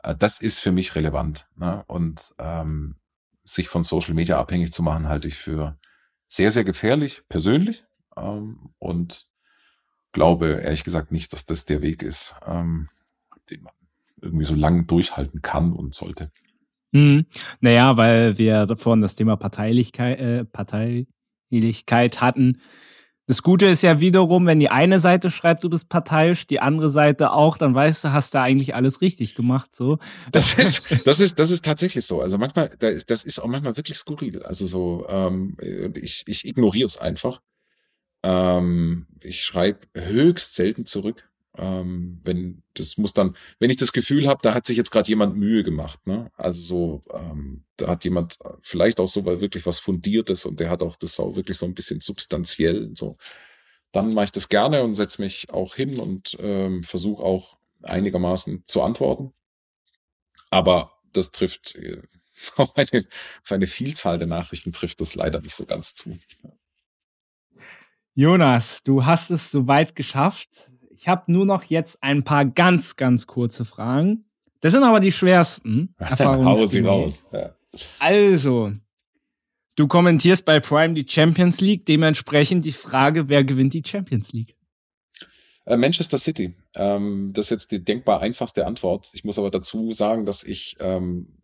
[0.04, 1.48] Äh, das ist für mich relevant.
[1.56, 1.84] Ne?
[1.88, 2.96] Und ähm,
[3.44, 5.78] sich von Social Media abhängig zu machen, halte ich für
[6.28, 7.86] sehr, sehr gefährlich, persönlich.
[8.16, 9.28] Ähm, und
[10.12, 12.90] glaube ehrlich gesagt nicht, dass das der Weg ist, ähm,
[13.50, 13.74] den man
[14.20, 16.32] irgendwie so lange durchhalten kann und sollte.
[16.98, 17.26] Hm.
[17.60, 22.60] Naja, weil wir vorhin das Thema Parteilichkeit, äh, Parteilichkeit hatten.
[23.28, 26.90] Das Gute ist ja wiederum, wenn die eine Seite schreibt, du bist parteiisch, die andere
[26.90, 29.76] Seite auch, dann weißt du, hast du eigentlich alles richtig gemacht.
[29.76, 30.00] So.
[30.32, 32.22] Das ist, das ist, das ist tatsächlich so.
[32.22, 34.42] Also manchmal, das ist auch manchmal wirklich skurril.
[34.44, 35.58] Also so, ähm,
[36.02, 37.42] ich, ich ignoriere es einfach.
[38.24, 41.27] Ähm, ich schreibe höchst selten zurück.
[41.58, 45.10] Ähm, wenn das muss dann, wenn ich das Gefühl habe, da hat sich jetzt gerade
[45.10, 46.32] jemand Mühe gemacht, ne?
[46.38, 50.70] Also so, ähm, da hat jemand vielleicht auch so weil wirklich was fundiertes und der
[50.70, 53.18] hat auch das auch wirklich so ein bisschen substanziell so.
[53.92, 58.64] Dann mache ich das gerne und setze mich auch hin und ähm, versuche auch einigermaßen
[58.66, 59.34] zu antworten.
[60.50, 62.02] Aber das trifft äh,
[62.58, 63.06] auf eine,
[63.44, 66.18] auf eine Vielzahl der Nachrichten trifft das leider nicht so ganz zu.
[68.14, 70.72] Jonas, du hast es soweit geschafft.
[70.98, 74.26] Ich habe nur noch jetzt ein paar ganz, ganz kurze Fragen.
[74.62, 75.96] Das sind aber die schwersten.
[76.20, 77.26] Raus.
[77.32, 77.56] Ja.
[78.00, 78.72] Also,
[79.76, 84.56] du kommentierst bei Prime die Champions League, dementsprechend die Frage, wer gewinnt die Champions League?
[85.66, 86.56] Äh, Manchester City.
[86.76, 89.10] Ähm, das ist jetzt die denkbar einfachste Antwort.
[89.14, 91.38] Ich muss aber dazu sagen, dass ich, ähm,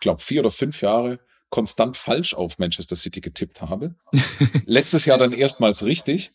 [0.00, 1.20] glaube, vier oder fünf Jahre
[1.50, 3.96] konstant falsch auf Manchester City getippt habe.
[4.64, 6.30] Letztes Jahr dann erstmals richtig.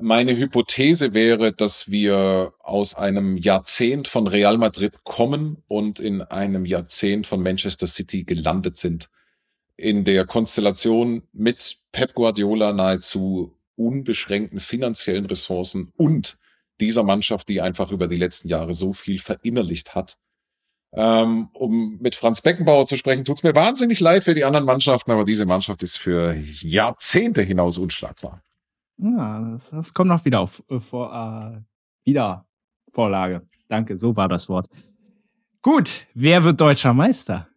[0.00, 6.64] Meine Hypothese wäre, dass wir aus einem Jahrzehnt von Real Madrid kommen und in einem
[6.64, 9.08] Jahrzehnt von Manchester City gelandet sind.
[9.76, 16.38] In der Konstellation mit Pep Guardiola nahezu unbeschränkten finanziellen Ressourcen und
[16.80, 20.16] dieser Mannschaft, die einfach über die letzten Jahre so viel verinnerlicht hat,
[20.92, 25.10] ähm, um mit Franz Beckenbauer zu sprechen, tut's mir wahnsinnig leid für die anderen Mannschaften,
[25.10, 28.42] aber diese Mannschaft ist für Jahrzehnte hinaus unschlagbar.
[28.98, 31.60] Ja, das, das kommt noch wieder auf äh, vor, äh,
[32.04, 32.46] wieder
[32.90, 33.46] Vorlage.
[33.68, 34.68] Danke, so war das Wort.
[35.62, 37.48] Gut, wer wird deutscher Meister?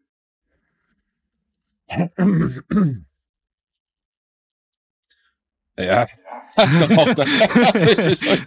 [5.78, 6.08] Ja,
[6.56, 8.38] also auch da, wie, soll,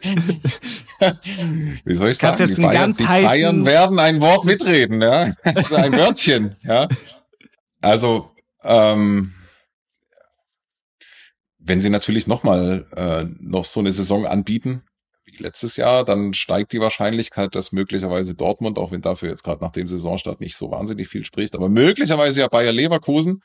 [1.85, 2.47] wie soll ich sagen?
[2.47, 5.33] Die, Bayern, die Bayern werden ein Wort mitreden, ja.
[5.43, 6.87] Also ein Wörtchen, ja.
[7.81, 8.31] Also,
[8.63, 9.33] ähm,
[11.65, 14.83] wenn sie natürlich nochmal äh, noch so eine Saison anbieten,
[15.25, 19.65] wie letztes Jahr, dann steigt die Wahrscheinlichkeit, dass möglicherweise Dortmund, auch wenn dafür jetzt gerade
[19.65, 23.43] nach dem Saisonstart nicht so wahnsinnig viel spricht, aber möglicherweise ja Bayer Leverkusen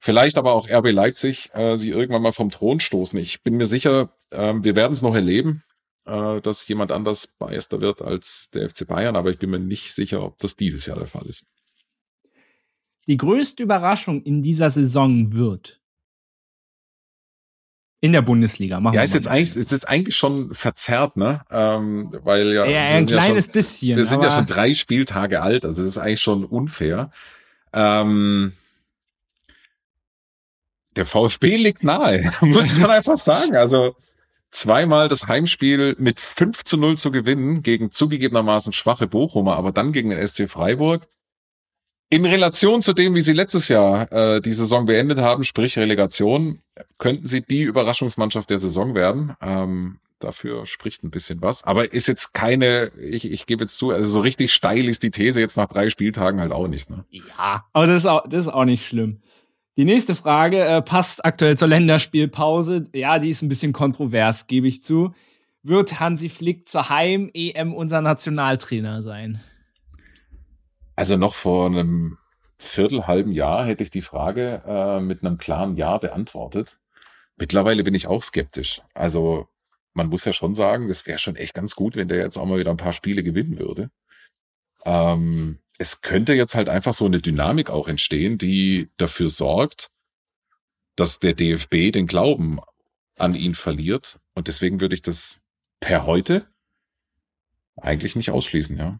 [0.00, 3.18] Vielleicht aber auch RB Leipzig äh, sie irgendwann mal vom Thron stoßen.
[3.18, 5.64] Ich bin mir sicher, äh, wir werden es noch erleben,
[6.06, 9.92] äh, dass jemand anders Meister wird als der FC Bayern, aber ich bin mir nicht
[9.92, 11.44] sicher, ob das dieses Jahr der Fall ist.
[13.08, 15.80] Die größte Überraschung in dieser Saison wird
[18.00, 18.80] in der Bundesliga.
[18.80, 21.42] Machen ja, ist jetzt eigentlich, ist jetzt eigentlich schon verzerrt, ne?
[21.50, 23.96] Ähm, weil ja, ja ein kleines ja schon, bisschen.
[23.96, 27.10] Wir sind ja schon drei Spieltage alt, also es ist eigentlich schon unfair.
[27.72, 28.52] Ähm,
[30.96, 33.56] der VfB liegt nahe, muss man einfach sagen.
[33.56, 33.96] Also
[34.50, 39.92] zweimal das Heimspiel mit 5 zu 0 zu gewinnen gegen zugegebenermaßen schwache Bochumer, aber dann
[39.92, 41.06] gegen den SC Freiburg.
[42.10, 46.60] In Relation zu dem, wie sie letztes Jahr äh, die Saison beendet haben, sprich Relegation,
[46.98, 49.36] könnten sie die Überraschungsmannschaft der Saison werden.
[49.42, 51.64] Ähm, dafür spricht ein bisschen was.
[51.64, 55.10] Aber ist jetzt keine, ich, ich gebe jetzt zu, also so richtig steil ist die
[55.10, 56.90] These jetzt nach drei Spieltagen halt auch nicht.
[56.90, 57.04] Ne?
[57.10, 59.20] Ja, aber das ist auch, das ist auch nicht schlimm.
[59.76, 62.86] Die nächste Frage äh, passt aktuell zur Länderspielpause.
[62.94, 65.14] Ja, die ist ein bisschen kontrovers, gebe ich zu.
[65.62, 69.40] Wird Hansi Flick zur Heim-EM unser Nationaltrainer sein?
[70.98, 72.18] Also noch vor einem
[72.56, 76.80] viertelhalben Jahr hätte ich die Frage äh, mit einem klaren Ja beantwortet.
[77.36, 78.82] Mittlerweile bin ich auch skeptisch.
[78.94, 79.46] Also
[79.94, 82.46] man muss ja schon sagen, das wäre schon echt ganz gut, wenn der jetzt auch
[82.46, 83.92] mal wieder ein paar Spiele gewinnen würde.
[84.84, 89.92] Ähm, es könnte jetzt halt einfach so eine Dynamik auch entstehen, die dafür sorgt,
[90.96, 92.58] dass der DFB den Glauben
[93.16, 94.18] an ihn verliert.
[94.34, 95.44] Und deswegen würde ich das
[95.78, 96.48] per heute
[97.76, 98.76] eigentlich nicht ausschließen.
[98.76, 98.98] Ja.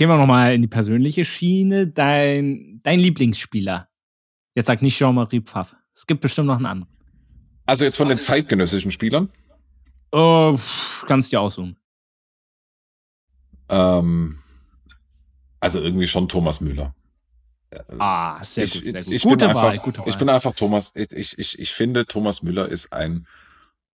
[0.00, 1.86] Gehen wir nochmal in die persönliche Schiene.
[1.86, 3.90] Dein, dein Lieblingsspieler.
[4.54, 5.76] Jetzt sag nicht Jean-Marie Pfaff.
[5.94, 6.96] Es gibt bestimmt noch einen anderen.
[7.66, 9.28] Also jetzt von den zeitgenössischen Spielern?
[10.10, 10.58] Oh,
[11.06, 11.76] kannst dir aussuchen.
[13.68, 14.38] Ähm,
[15.60, 16.94] also irgendwie schon Thomas Müller.
[17.98, 19.12] Ah, sehr ich, gut, sehr gut.
[19.12, 20.08] Ich, gute, Wahl, einfach, gute Wahl.
[20.08, 23.26] Ich bin einfach Thomas, ich, ich, ich finde, Thomas Müller ist ein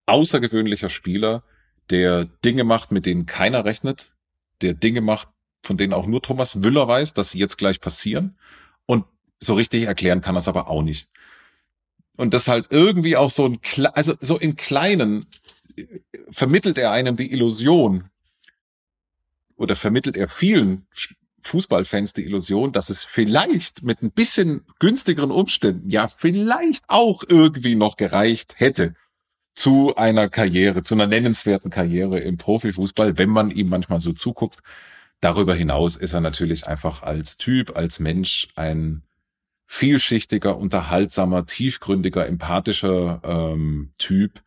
[0.05, 1.43] außergewöhnlicher Spieler,
[1.89, 4.15] der Dinge macht, mit denen keiner rechnet,
[4.61, 5.27] der Dinge macht,
[5.63, 8.37] von denen auch nur Thomas Müller weiß, dass sie jetzt gleich passieren.
[8.85, 9.05] Und
[9.41, 11.09] so richtig erklären kann er es aber auch nicht.
[12.15, 13.59] Und das halt irgendwie auch so ein,
[13.93, 15.25] also so im Kleinen
[15.75, 15.85] äh,
[16.29, 18.09] vermittelt er einem die Illusion
[19.55, 20.87] oder vermittelt er vielen
[21.41, 27.75] Fußballfans die Illusion, dass es vielleicht mit ein bisschen günstigeren Umständen ja vielleicht auch irgendwie
[27.75, 28.95] noch gereicht hätte
[29.55, 34.59] zu einer Karriere, zu einer nennenswerten Karriere im Profifußball, wenn man ihm manchmal so zuguckt.
[35.19, 39.03] Darüber hinaus ist er natürlich einfach als Typ, als Mensch ein
[39.65, 44.43] vielschichtiger, unterhaltsamer, tiefgründiger, empathischer ähm, Typ,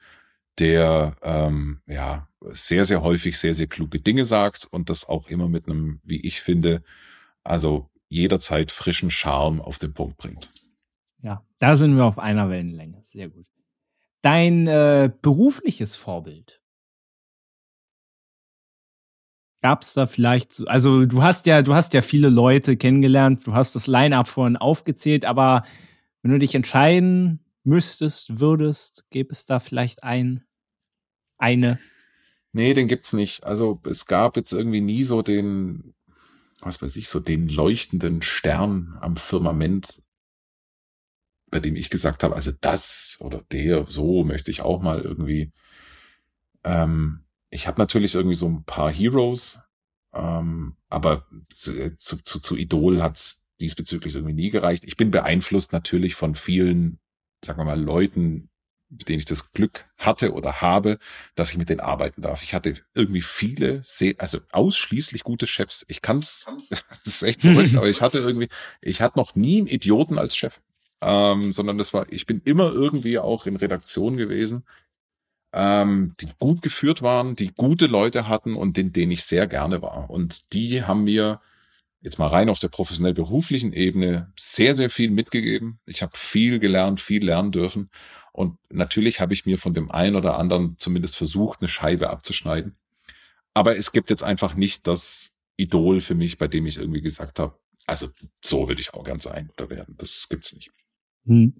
[0.58, 5.48] der ähm, ja sehr, sehr häufig sehr, sehr kluge Dinge sagt und das auch immer
[5.48, 6.82] mit einem, wie ich finde,
[7.44, 10.50] also jederzeit frischen Charme auf den Punkt bringt.
[11.22, 13.00] Ja, da sind wir auf einer Wellenlänge.
[13.02, 13.46] Sehr gut.
[14.22, 16.59] Dein äh, berufliches Vorbild.
[19.62, 23.46] Gab es da vielleicht, so, also du hast ja, du hast ja viele Leute kennengelernt,
[23.46, 25.64] du hast das Line-up vorhin aufgezählt, aber
[26.22, 30.44] wenn du dich entscheiden müsstest, würdest, gäbe es da vielleicht ein,
[31.38, 31.78] eine?
[32.52, 33.44] Nee, den gibt's nicht.
[33.44, 35.94] Also es gab jetzt irgendwie nie so den,
[36.60, 40.02] was weiß ich, so den leuchtenden Stern am Firmament,
[41.50, 45.52] bei dem ich gesagt habe, also das oder der, so möchte ich auch mal irgendwie.
[46.64, 49.60] Ähm, ich habe natürlich irgendwie so ein paar Heroes,
[50.12, 54.84] ähm, aber zu, zu, zu, zu Idol hat's diesbezüglich irgendwie nie gereicht.
[54.84, 56.98] Ich bin beeinflusst natürlich von vielen,
[57.44, 58.48] sagen wir mal, Leuten,
[58.88, 60.98] mit denen ich das Glück hatte oder habe,
[61.36, 62.42] dass ich mit denen arbeiten darf.
[62.42, 65.84] Ich hatte irgendwie viele, sehr, also ausschließlich gute Chefs.
[65.88, 66.46] Ich kann's,
[66.88, 68.48] das ist echt verrückt, aber ich hatte irgendwie,
[68.80, 70.60] ich hatte noch nie einen Idioten als Chef,
[71.00, 74.64] ähm, sondern das war, ich bin immer irgendwie auch in Redaktion gewesen,
[75.52, 79.82] ähm, die gut geführt waren, die gute Leute hatten und den, denen ich sehr gerne
[79.82, 80.10] war.
[80.10, 81.40] Und die haben mir
[82.02, 85.80] jetzt mal rein auf der professionell-beruflichen Ebene sehr, sehr viel mitgegeben.
[85.86, 87.90] Ich habe viel gelernt, viel lernen dürfen.
[88.32, 92.76] Und natürlich habe ich mir von dem einen oder anderen zumindest versucht, eine Scheibe abzuschneiden.
[93.52, 97.38] Aber es gibt jetzt einfach nicht das Idol für mich, bei dem ich irgendwie gesagt
[97.38, 98.08] habe, also
[98.42, 99.96] so würde ich auch gern sein oder werden.
[99.98, 100.70] Das gibt's nicht.
[101.26, 101.54] Hm.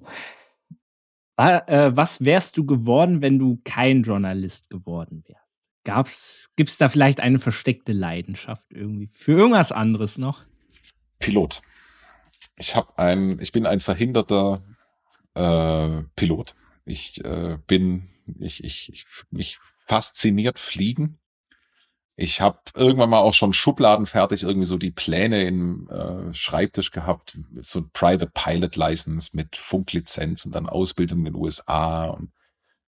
[1.41, 5.41] Äh, was wärst du geworden, wenn du kein Journalist geworden wärst?
[5.85, 10.45] Gab's, gibt's da vielleicht eine versteckte Leidenschaft irgendwie für irgendwas anderes noch?
[11.19, 11.63] Pilot.
[12.57, 14.63] Ich habe ein, ich bin ein verhinderter
[15.35, 16.55] äh, Pilot.
[16.85, 21.19] Ich äh, bin, ich, ich, ich, mich fasziniert Fliegen.
[22.21, 26.91] Ich habe irgendwann mal auch schon Schubladen fertig, irgendwie so die Pläne im äh, Schreibtisch
[26.91, 32.31] gehabt, so Private Pilot License mit Funklizenz und dann Ausbildung in den USA und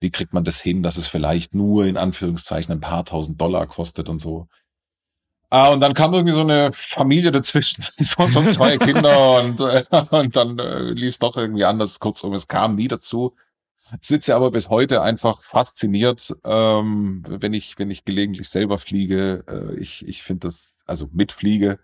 [0.01, 3.67] wie kriegt man das hin, dass es vielleicht nur in Anführungszeichen ein paar tausend Dollar
[3.67, 4.49] kostet und so.
[5.49, 9.85] Ah, und dann kam irgendwie so eine Familie dazwischen, so, so zwei Kinder und, äh,
[10.11, 12.01] und dann äh, lief es doch irgendwie anders.
[12.01, 13.35] Kurzum, es kam nie dazu.
[14.01, 19.45] Sitze aber bis heute einfach fasziniert, ähm, wenn ich wenn ich gelegentlich selber fliege.
[19.49, 21.79] Äh, ich ich finde das also mitfliege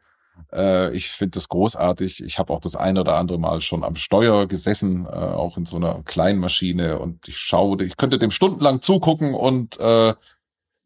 [0.53, 2.23] äh, ich finde das großartig.
[2.25, 5.65] Ich habe auch das eine oder andere Mal schon am Steuer gesessen, äh, auch in
[5.65, 10.15] so einer kleinen Maschine und ich schaue, ich könnte dem stundenlang zugucken und äh,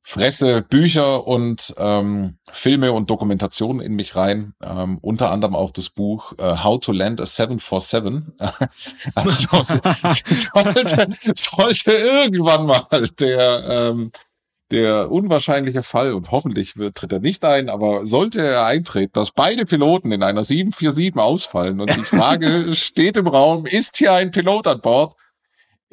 [0.03, 4.55] fresse Bücher und ähm, Filme und Dokumentationen in mich rein.
[4.63, 8.35] Ähm, unter anderem auch das Buch äh, How to Land a 747.
[9.15, 14.13] also sollte, sollte irgendwann mal der ähm,
[14.73, 19.31] der unwahrscheinliche Fall, und hoffentlich wird, tritt er nicht ein, aber sollte er eintreten, dass
[19.31, 24.31] beide Piloten in einer 747 ausfallen und die Frage steht im Raum, ist hier ein
[24.31, 25.15] Pilot an Bord?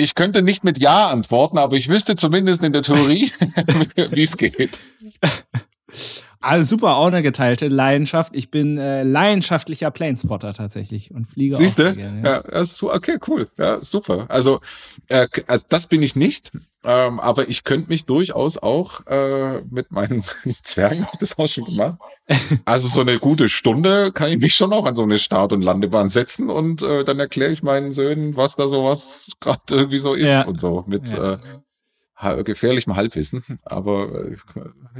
[0.01, 3.33] Ich könnte nicht mit Ja antworten, aber ich wüsste zumindest in der Theorie,
[4.11, 4.79] wie es geht.
[6.41, 8.33] Also super, auch eine geteilte Leidenschaft.
[8.33, 11.89] Ich bin äh, leidenschaftlicher Planespotter tatsächlich und fliege Siehst du?
[11.89, 13.49] Ja, ja okay, cool.
[13.57, 14.25] Ja, super.
[14.29, 14.61] Also,
[15.09, 16.51] äh, also das bin ich nicht.
[16.81, 20.23] Ähm, aber ich könnte mich durchaus auch äh, mit meinen
[20.63, 21.99] Zwergen, habe das auch schon gemacht.
[22.63, 25.61] Also so eine gute Stunde kann ich mich schon auch an so eine Start- und
[25.61, 30.13] Landebahn setzen und äh, dann erkläre ich meinen Söhnen, was da sowas gerade irgendwie so
[30.13, 30.45] ist ja.
[30.45, 31.39] und so mit ja.
[32.21, 33.43] äh, gefährlichem Halbwissen.
[33.63, 34.37] Aber äh,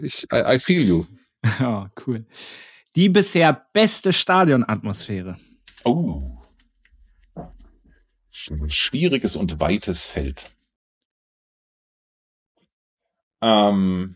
[0.02, 1.06] ich, I, I feel you.
[1.62, 2.26] Oh, cool.
[2.96, 5.40] Die bisher beste Stadionatmosphäre.
[5.84, 6.38] Oh.
[8.32, 10.52] Schwieriges und weites Feld.
[13.42, 14.16] Ähm,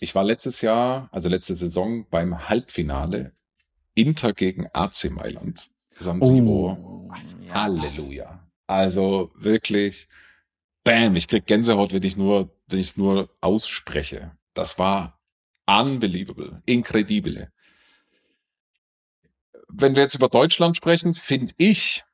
[0.00, 3.32] ich war letztes Jahr, also letzte Saison beim Halbfinale
[3.94, 5.70] Inter gegen AC Mailand.
[5.98, 7.08] San Siro.
[7.10, 7.12] Oh,
[7.50, 8.48] Halleluja.
[8.66, 10.08] Also wirklich,
[10.84, 14.36] bam, ich krieg Gänsehaut, wenn ich nur, wenn ich es nur ausspreche.
[14.54, 15.17] Das war
[15.68, 17.52] unbelievable, incredibile.
[19.68, 22.04] Wenn wir jetzt über Deutschland sprechen, finde ich,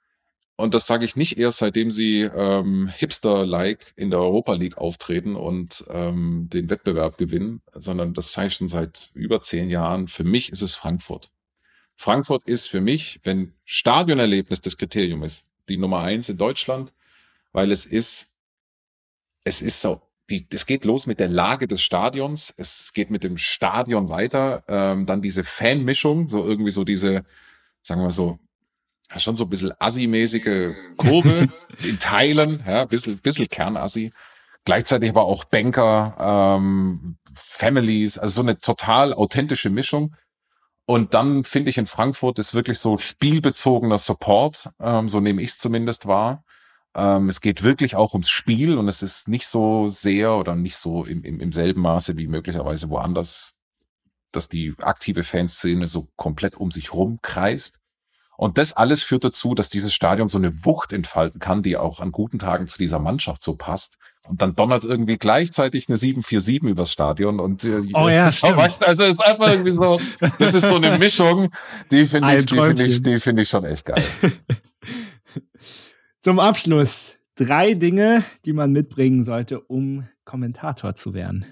[0.56, 5.36] und das sage ich nicht erst, seitdem sie ähm, Hipster-like in der Europa League auftreten
[5.36, 10.08] und ähm, den Wettbewerb gewinnen, sondern das sage ich schon seit über zehn Jahren.
[10.08, 11.30] Für mich ist es Frankfurt.
[11.96, 16.92] Frankfurt ist für mich, wenn Stadionerlebnis das Kriterium ist, die Nummer eins in Deutschland,
[17.52, 18.36] weil es ist,
[19.44, 23.24] es ist so, die, es geht los mit der Lage des Stadions, es geht mit
[23.24, 27.24] dem Stadion weiter, ähm, dann diese Fanmischung, so irgendwie so diese,
[27.82, 28.38] sagen wir so,
[29.10, 31.48] ja, schon so ein bisschen assi-mäßige Kurve
[31.82, 34.12] in Teilen, ja, ein bisschen, bisschen Kernassi.
[34.64, 40.14] gleichzeitig aber auch Banker, ähm, Families, also so eine total authentische Mischung.
[40.86, 45.50] Und dann finde ich in Frankfurt ist wirklich so spielbezogener Support, ähm, so nehme ich
[45.50, 46.43] es zumindest wahr.
[46.94, 50.76] Ähm, es geht wirklich auch ums Spiel und es ist nicht so sehr oder nicht
[50.76, 53.54] so im, im, im selben Maße wie möglicherweise woanders,
[54.30, 57.80] dass die aktive Fanszene so komplett um sich rum kreist.
[58.36, 62.00] Und das alles führt dazu, dass dieses Stadion so eine Wucht entfalten kann, die auch
[62.00, 63.96] an guten Tagen zu dieser Mannschaft so passt.
[64.26, 68.82] Und dann donnert irgendwie gleichzeitig eine 747 übers Stadion und äh, oh ja, so, weißt,
[68.84, 70.00] also es ist einfach irgendwie so,
[70.38, 71.50] das ist so eine Mischung,
[71.90, 74.02] die finde ich, die finde ich, die finde ich schon echt geil.
[76.24, 81.44] Zum Abschluss drei Dinge, die man mitbringen sollte, um Kommentator zu werden.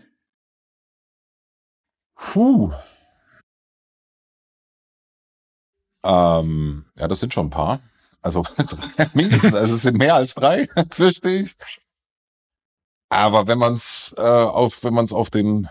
[2.14, 2.72] Puh.
[6.02, 7.80] Ähm, ja, das sind schon ein paar.
[8.22, 8.44] Also
[9.12, 11.54] mindestens, also es sind mehr als drei, fürchte ich.
[13.10, 15.68] Aber wenn man es äh, auf, wenn man es auf den,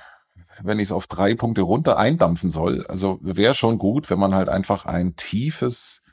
[0.62, 4.36] wenn ich es auf drei Punkte runter eindampfen soll, also wäre schon gut, wenn man
[4.36, 6.04] halt einfach ein tiefes,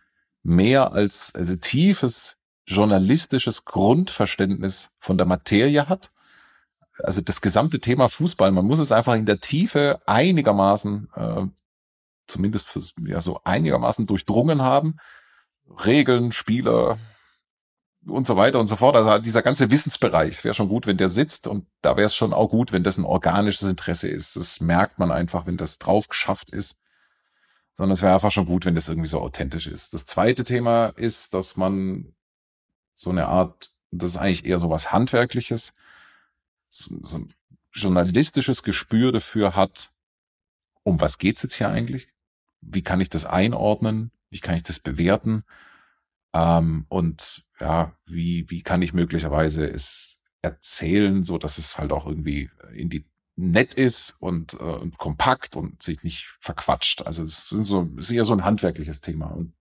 [0.43, 2.38] mehr als, also tiefes
[2.69, 6.11] journalistisches Grundverständnis von der Materie hat.
[7.03, 11.43] Also das gesamte Thema Fußball, man muss es einfach in der Tiefe einigermaßen, äh,
[12.27, 14.97] zumindest fürs, ja, so einigermaßen durchdrungen haben.
[15.85, 16.99] Regeln, Spieler,
[18.07, 18.97] und so weiter und so fort.
[18.97, 22.33] Also dieser ganze Wissensbereich wäre schon gut, wenn der sitzt und da wäre es schon
[22.33, 24.37] auch gut, wenn das ein organisches Interesse ist.
[24.37, 26.79] Das merkt man einfach, wenn das drauf geschafft ist.
[27.75, 29.95] Sondern es wäre einfach schon gut, wenn das irgendwie so authentisch ist.
[29.95, 32.15] Das zweite Thema ist, dass man
[32.99, 35.75] so eine Art, das ist eigentlich eher so was Handwerkliches,
[36.69, 37.35] so, so ein
[37.73, 39.93] journalistisches Gespür dafür hat,
[40.83, 42.09] um was geht's jetzt hier eigentlich?
[42.61, 44.11] Wie kann ich das einordnen?
[44.31, 45.45] Wie kann ich das bewerten?
[46.33, 52.07] Ähm, und ja, wie, wie kann ich möglicherweise es erzählen, so dass es halt auch
[52.07, 53.05] irgendwie in die
[53.37, 57.03] nett ist und, äh, und kompakt und sich nicht verquatscht.
[57.03, 59.27] Also es ist, so, es ist eher so ein handwerkliches Thema.
[59.27, 59.55] Und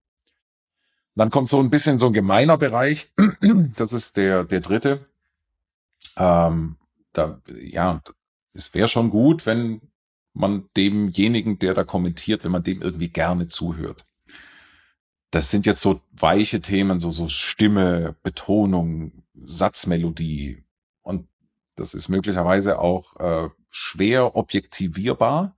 [1.16, 3.12] dann kommt so ein bisschen so ein gemeiner Bereich.
[3.76, 5.06] Das ist der, der dritte.
[6.16, 6.76] Ähm,
[7.12, 8.02] da, ja,
[8.52, 9.80] es wäre schon gut, wenn
[10.32, 14.06] man demjenigen, der da kommentiert, wenn man dem irgendwie gerne zuhört
[15.36, 20.64] das sind jetzt so weiche Themen, so, so Stimme, Betonung, Satzmelodie.
[21.02, 21.28] Und
[21.76, 25.56] das ist möglicherweise auch äh, schwer objektivierbar.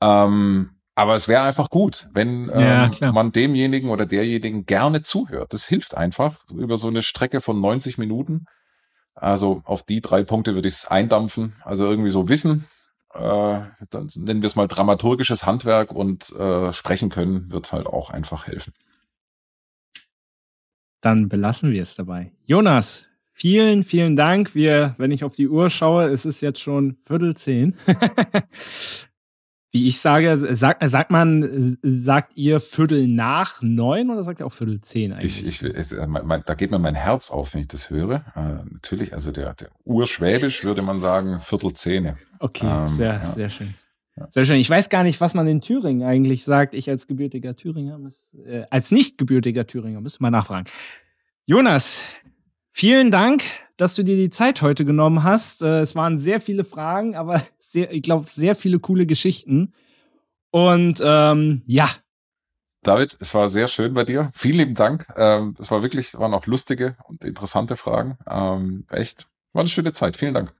[0.00, 5.52] Ähm, aber es wäre einfach gut, wenn ähm, ja, man demjenigen oder derjenigen gerne zuhört.
[5.52, 8.46] Das hilft einfach über so eine Strecke von 90 Minuten.
[9.14, 11.54] Also auf die drei Punkte würde ich es eindampfen.
[11.62, 12.66] Also irgendwie so Wissen,
[13.14, 13.20] äh,
[13.90, 18.48] dann nennen wir es mal dramaturgisches Handwerk und äh, sprechen können, wird halt auch einfach
[18.48, 18.72] helfen.
[21.00, 22.32] Dann belassen wir es dabei.
[22.44, 24.56] Jonas, vielen, vielen Dank.
[24.56, 27.76] Wir, wenn ich auf die Uhr schaue, es ist jetzt schon Viertel zehn.
[29.70, 34.52] Wie ich sage, sagt, sagt man, sagt ihr Viertel nach neun oder sagt ihr auch
[34.52, 35.46] Viertel zehn eigentlich?
[35.46, 38.24] Ich, ich, es, mein, mein, da geht mir mein Herz auf, wenn ich das höre.
[38.34, 42.14] Äh, natürlich, also der, der Urschwäbisch würde man sagen Viertel zehn.
[42.38, 43.32] Okay, ähm, sehr, ja.
[43.34, 43.74] sehr schön.
[44.30, 44.56] Sehr schön.
[44.56, 46.74] Ich weiß gar nicht, was man in Thüringen eigentlich sagt.
[46.74, 50.66] Ich als gebürtiger Thüringer muss, äh, als nicht gebürtiger Thüringer müsste mal nachfragen.
[51.46, 52.02] Jonas,
[52.72, 53.42] vielen Dank,
[53.76, 55.62] dass du dir die Zeit heute genommen hast.
[55.62, 59.72] Äh, es waren sehr viele Fragen, aber sehr, ich glaube, sehr viele coole Geschichten.
[60.50, 61.88] Und ähm, ja.
[62.82, 64.30] David, es war sehr schön bei dir.
[64.32, 65.06] Vielen lieben Dank.
[65.16, 68.16] Ähm, es war wirklich, waren auch lustige und interessante Fragen.
[68.30, 70.16] Ähm, echt, war eine schöne Zeit.
[70.16, 70.54] Vielen Dank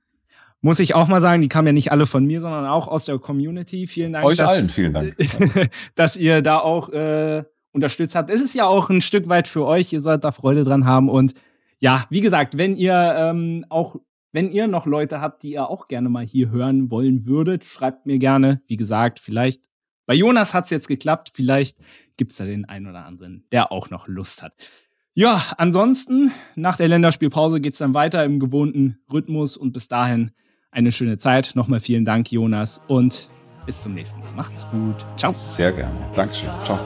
[0.60, 3.04] muss ich auch mal sagen, die kamen ja nicht alle von mir, sondern auch aus
[3.04, 3.86] der Community.
[3.86, 4.24] Vielen Dank.
[4.24, 5.14] Euch dass, allen vielen Dank.
[5.94, 8.30] dass ihr da auch äh, unterstützt habt.
[8.30, 9.92] Es ist ja auch ein Stück weit für euch.
[9.92, 11.08] Ihr sollt da Freude dran haben.
[11.08, 11.34] Und
[11.78, 13.96] ja, wie gesagt, wenn ihr ähm, auch,
[14.32, 18.06] wenn ihr noch Leute habt, die ihr auch gerne mal hier hören wollen würdet, schreibt
[18.06, 18.60] mir gerne.
[18.66, 19.62] Wie gesagt, vielleicht
[20.06, 21.30] bei Jonas hat's jetzt geklappt.
[21.34, 21.78] Vielleicht
[22.16, 24.70] gibt's da den einen oder anderen, der auch noch Lust hat.
[25.14, 30.30] Ja, ansonsten, nach der Länderspielpause geht's dann weiter im gewohnten Rhythmus und bis dahin
[30.70, 31.52] eine schöne Zeit.
[31.54, 33.28] Nochmal vielen Dank, Jonas, und
[33.66, 34.32] bis zum nächsten Mal.
[34.36, 35.06] Macht's gut.
[35.16, 35.32] Ciao.
[35.32, 35.92] Sehr gerne.
[36.14, 36.50] Dankeschön.
[36.64, 36.78] Ciao.